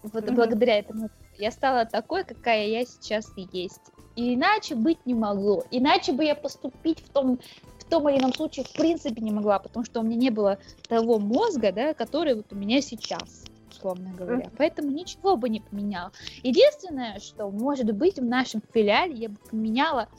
[0.04, 0.34] вот mm-hmm.
[0.34, 3.82] благодаря этому, я стала такой, какая я сейчас и есть.
[4.16, 5.64] И иначе быть не могло.
[5.72, 7.40] Иначе бы я поступить в том,
[7.80, 10.60] в том или ином случае в принципе не могла, потому что у меня не было
[10.88, 14.46] того мозга, да, который вот у меня сейчас условно говоря.
[14.46, 14.56] Mm-hmm.
[14.58, 16.12] Поэтому ничего бы не поменял.
[16.44, 20.10] Единственное, что может быть в нашем филиале, я бы поменяла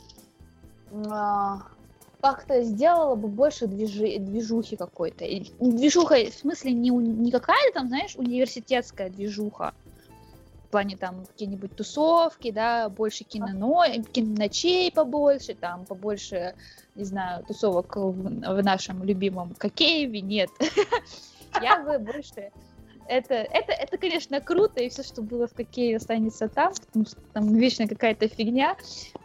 [1.11, 1.63] а,
[2.21, 5.25] как-то сделала бы больше движи, движухи какой-то.
[5.61, 9.75] Движуха, в смысле, не, не какая-то там, знаешь, университетская движуха.
[10.67, 16.55] В плане там какие-нибудь тусовки, да, больше киноно, киноночей побольше, там побольше,
[16.95, 20.51] не знаю, тусовок в, в нашем любимом Кокееве, нет.
[21.61, 22.53] Я бы больше
[23.11, 27.21] это, это, это, конечно, круто, и все, что было в Кокее, останется там, потому что
[27.33, 28.77] там вечно какая-то фигня,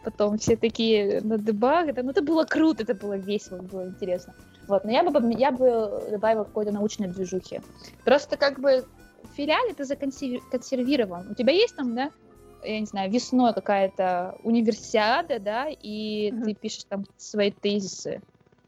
[0.04, 4.34] потом все такие на дебаг, это, ну, это было круто, это было весело, было интересно.
[4.66, 7.60] Вот, но я бы, я бы добавила какой-то научной движухи.
[8.04, 8.84] Просто как бы
[9.22, 11.30] в филиале ты законсервирован.
[11.30, 12.10] У тебя есть там, да,
[12.64, 16.44] я не знаю, весной какая-то универсиада, да, и mm-hmm.
[16.44, 18.20] ты пишешь там свои тезисы.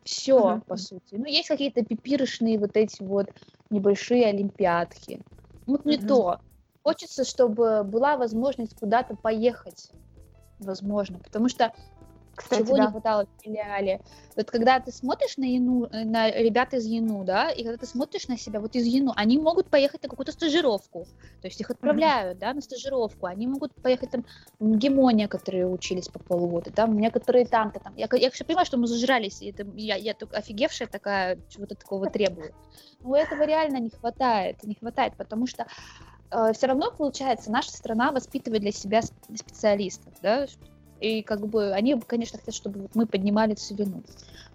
[0.08, 0.64] Все, mm-hmm.
[0.64, 1.16] по сути.
[1.16, 3.28] Ну, есть какие-то пипирочные вот эти вот
[3.68, 5.20] небольшие олимпиадки.
[5.66, 6.08] Вот не mm-hmm.
[6.08, 6.40] то.
[6.82, 9.90] Хочется, чтобы была возможность куда-то поехать.
[10.60, 11.18] Возможно.
[11.18, 11.74] Потому что
[12.38, 12.84] кстати, чего да.
[12.84, 14.00] не хватало в филиале.
[14.36, 17.86] Вот когда ты смотришь на Яну, э, на ребят из Яну, да, и когда ты
[17.86, 21.06] смотришь на себя, вот из Яну, они могут поехать на какую-то стажировку,
[21.40, 22.40] то есть их отправляют, mm-hmm.
[22.40, 24.24] да, на стажировку, они могут поехать там
[24.58, 27.94] в Гемония, которые учились по полгода, там некоторые там-то там.
[27.96, 31.74] Я, я все понимаю, что мы зажрались, и это, я, я только офигевшая такая, чего-то
[31.74, 32.54] такого требую.
[33.00, 35.66] Но этого реально не хватает, не хватает, потому что
[36.30, 40.46] э, все равно, получается, наша страна воспитывает для себя специалистов, да,
[41.00, 44.02] и как бы они, конечно, хотят, чтобы мы поднимали целину,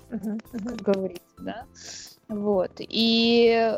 [0.10, 0.70] uh-huh, uh-huh.
[0.70, 1.66] как говорится, да.
[2.28, 2.72] Вот.
[2.80, 3.74] И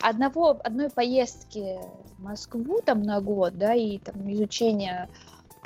[0.00, 1.78] одного, одной поездки
[2.18, 5.08] в Москву там на год, да, и там изучение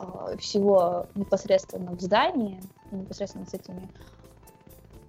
[0.01, 2.61] э, всего непосредственно в здании,
[2.91, 3.89] непосредственно с этими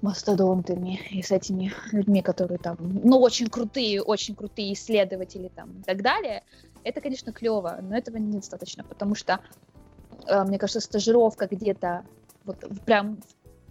[0.02, 5.84] мастодонтами и с этими людьми, которые там, ну, очень крутые, очень крутые исследователи там и
[5.84, 6.44] так далее,
[6.84, 9.40] это, конечно, клево, но этого недостаточно, потому что
[10.28, 12.04] мне кажется, стажировка где-то
[12.46, 13.20] вот прям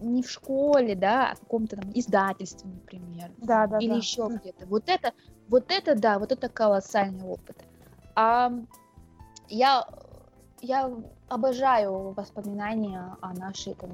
[0.00, 3.96] не в школе, да, а в каком-то там издательстве, например, да, да, или да.
[3.96, 4.66] еще где-то.
[4.66, 5.12] Вот это,
[5.48, 7.56] вот это, да, вот это колоссальный опыт.
[8.14, 8.52] А
[9.48, 9.86] я,
[10.62, 10.90] я
[11.28, 13.90] обожаю воспоминания о нашей там,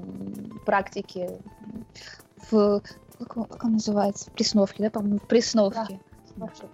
[0.65, 1.39] практике
[2.49, 2.81] в
[3.19, 5.99] как, как он называется, в Пресновке, да, по-моему, в Пресновке.
[6.35, 6.45] Да.
[6.45, 6.69] Нашей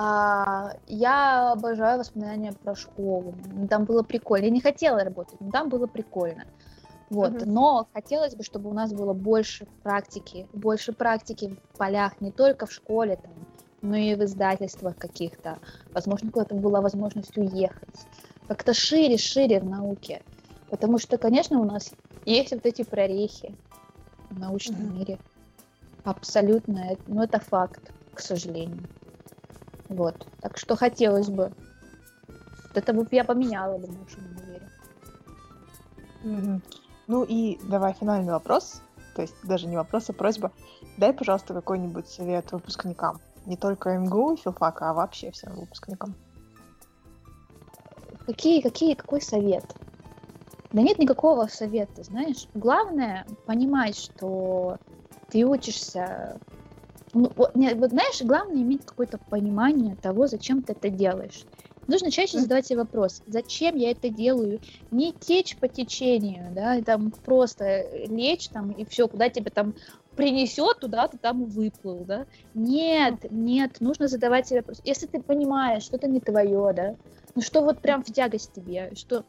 [0.00, 3.34] а, я обожаю воспоминания про школу.
[3.68, 4.44] Там было прикольно.
[4.44, 6.44] Я не хотела работать, но там было прикольно.
[7.10, 7.52] Вот, Мгм.
[7.52, 12.66] но хотелось бы, чтобы у нас было больше практики, больше практики в полях, не только
[12.66, 13.32] в школе, там,
[13.82, 15.58] но и в издательствах каких-то.
[15.92, 18.06] Возможно, куда-то была возможность уехать.
[18.46, 20.22] Как-то шире, шире в науке.
[20.70, 21.90] Потому что, конечно, у нас
[22.24, 23.52] есть вот эти прорехи
[24.30, 24.98] в научном Мгм.
[24.98, 25.18] мире.
[26.04, 28.84] Абсолютно, э- ну это факт, к сожалению.
[29.88, 31.52] Вот, так что хотелось бы.
[32.74, 34.68] Это бы я поменяла бы нашем универе.
[36.22, 36.62] Мгм.
[37.06, 38.82] Ну и давай финальный вопрос.
[39.14, 40.52] То есть даже не вопрос, а просьба.
[40.96, 43.20] Дай, пожалуйста, какой-нибудь совет выпускникам.
[43.46, 46.14] Не только МГУ и филфака, а вообще всем выпускникам.
[48.26, 49.64] Какие, какие, какой совет?
[50.70, 52.46] Да нет никакого совета, знаешь.
[52.54, 54.76] Главное понимать, что
[55.30, 56.38] ты учишься...
[57.14, 61.44] Ну, вот, не- вот знаешь, главное иметь какое-то понимание того, зачем ты это делаешь.
[61.86, 64.60] Нужно чаще задавать себе вопрос, зачем я это делаю?
[64.90, 69.74] Не течь по течению, да, и там просто лечь там и все, куда тебя там
[70.14, 72.26] принесет, туда ты там выплыл, да.
[72.52, 74.82] Нет, нет, нужно задавать себе вопрос.
[74.84, 76.94] Если ты понимаешь, что это не твое, да,
[77.34, 79.24] ну что вот прям в тягость тебе, что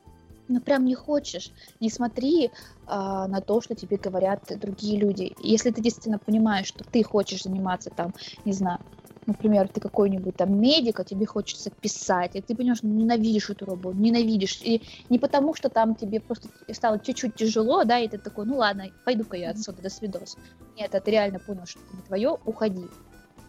[0.50, 2.52] ну прям не хочешь, не смотри
[2.86, 5.34] а, на то, что тебе говорят другие люди.
[5.40, 8.14] Если ты действительно понимаешь, что ты хочешь заниматься там,
[8.46, 8.80] не знаю,
[9.28, 13.66] например, ты какой-нибудь там медик, а тебе хочется писать, и ты понимаешь, что ненавидишь эту
[13.66, 14.60] работу, ненавидишь.
[14.64, 18.58] И не потому, что там тебе просто стало чуть-чуть тяжело, да, и ты такой, ну
[18.58, 20.36] ладно, пойду-ка я отсюда, до свидос.
[20.78, 22.88] Нет, а ты реально понял, что это не твое, уходи,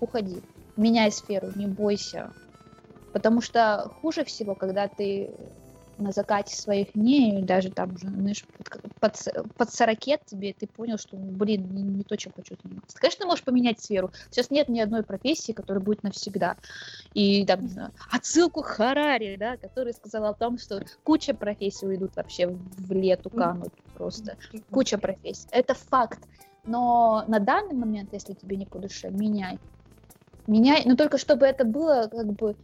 [0.00, 0.42] уходи,
[0.76, 2.30] меняй сферу, не бойся.
[3.12, 5.34] Потому что хуже всего, когда ты
[6.00, 8.44] на закате своих дней, даже там уже, знаешь,
[8.98, 12.56] под, под, под 40 тебе, ты понял, что, ну, блин, не, не то, чем хочу
[12.62, 12.96] заниматься.
[12.96, 14.10] Конечно, ты можешь поменять сферу.
[14.30, 16.56] Сейчас нет ни одной профессии, которая будет навсегда.
[17.14, 22.16] И там, не знаю, отсылку Харари, да, который сказал о том, что куча профессий уйдут
[22.16, 24.36] вообще в лету, канут просто.
[24.70, 25.46] Куча профессий.
[25.50, 26.20] Это факт.
[26.64, 29.58] Но на данный момент, если тебе не по душе, меняй.
[30.46, 32.56] Меняй, но только чтобы это было как бы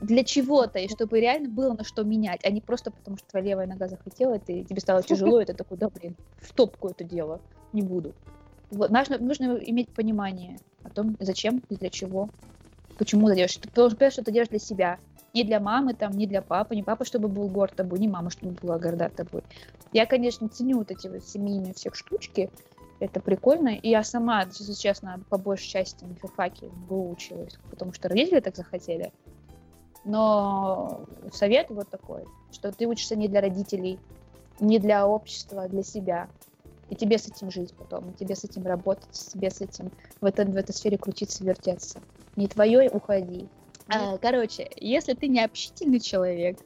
[0.00, 3.46] для чего-то, и чтобы реально было на что менять, а не просто потому, что твоя
[3.46, 6.88] левая нога захотела, и ты, тебе стало тяжело, и ты такой, да блин, в топку
[6.88, 7.40] это дело,
[7.72, 8.14] не буду.
[8.70, 12.30] Вот, нужно, нужно иметь понимание о том, зачем и для чего,
[12.98, 13.56] почему ты делаешь.
[13.56, 14.98] Ты должен понимать, что ты делаешь для себя,
[15.34, 18.30] не для мамы, там, не для папы, не папа, чтобы был горд тобой, не мама,
[18.30, 19.42] чтобы была горда тобой.
[19.92, 22.50] Я, конечно, ценю вот эти вот семейные всех штучки,
[23.00, 23.70] это прикольно.
[23.70, 28.40] И я сама, если честно, по большей части на филфаке МГУ училась, потому что родители
[28.40, 29.12] так захотели.
[30.04, 33.98] Но совет вот такой, что ты учишься не для родителей,
[34.58, 36.28] не для общества, а для себя.
[36.88, 40.24] И тебе с этим жить потом, и тебе с этим работать, тебе с этим в,
[40.24, 42.00] этом, в этой сфере крутиться, вертеться.
[42.34, 43.48] Не твое, уходи.
[43.88, 46.58] А, короче, если ты не общительный человек,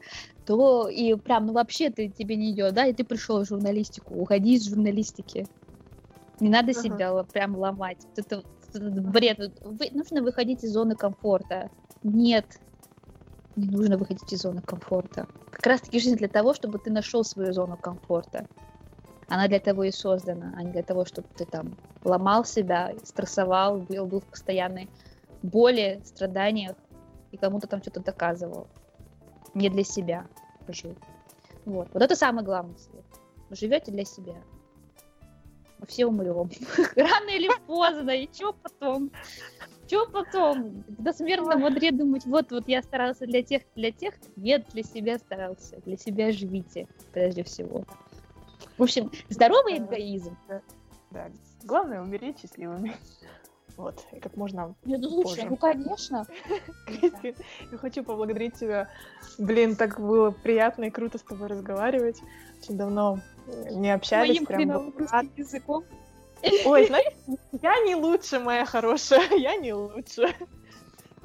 [0.47, 4.15] то и прям, ну вообще ты, тебе не идет, да, и ты пришел в журналистику,
[4.15, 5.47] уходи из журналистики.
[6.41, 6.81] Не надо Ага.
[6.81, 8.07] себя прям ломать.
[8.17, 9.39] Это, этот бред.
[9.63, 11.71] Вы- нужно выходить из зоны комфорта.
[12.03, 12.47] Нет,
[13.57, 15.27] не нужно выходить из зоны комфорта.
[15.51, 18.47] Как раз таки жизнь для того, чтобы ты нашел свою зону комфорта.
[19.29, 23.79] Она для того и создана, а не для того, чтобы ты там ломал себя, стрессовал,
[23.79, 24.91] был, был в постоянной
[25.43, 26.77] боли, страданиях
[27.33, 28.67] и кому-то там что-то доказывал.
[29.55, 30.27] Не для себя
[30.69, 30.95] жил.
[31.65, 31.89] Вот.
[31.93, 32.75] Вот это самый главный.
[33.49, 34.35] Вы живете для себя.
[35.79, 36.51] Мы все умрем.
[36.97, 38.11] Рано или поздно.
[38.11, 39.11] И что потом?
[39.87, 40.85] Что потом?
[40.89, 44.15] До смертном одре думать, вот, вот я старался для тех, для тех.
[44.37, 45.77] Нет, для себя старался.
[45.85, 47.85] Для себя живите, прежде всего.
[48.79, 49.85] В общем, здоровый Да.
[49.87, 50.37] эгоизм.
[51.11, 51.31] Да.
[51.65, 52.97] Главное умереть счастливыми.
[53.77, 55.47] Вот, и как можно Нет, ну, слушай, Позже.
[55.51, 56.27] ну конечно.
[56.87, 57.35] Кристин,
[57.73, 58.89] я хочу поблагодарить тебя.
[59.37, 62.21] Блин, так было приятно и круто с тобой разговаривать.
[62.63, 63.19] Очень давно
[63.71, 64.41] не общались.
[64.41, 65.27] Моим прям был рад.
[65.37, 65.85] языком.
[66.67, 67.13] Ой, знаешь,
[67.63, 70.35] я не лучше, моя хорошая, я не лучше.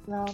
[0.08, 0.26] Да.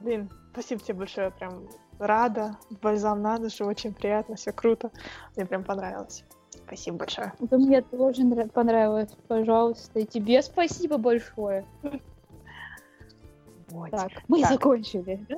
[0.00, 1.68] Блин, спасибо тебе большое, прям
[1.98, 4.90] рада, бальзам на душу, очень приятно, все круто.
[5.36, 6.24] Мне прям понравилось.
[6.66, 7.32] Спасибо большое.
[7.40, 10.00] Это мне тоже нрав- понравилось, пожалуйста.
[10.00, 11.64] И тебе спасибо большое.
[13.70, 13.90] Вот.
[13.90, 14.50] Так, мы Так.
[14.52, 15.24] закончили.
[15.28, 15.36] да?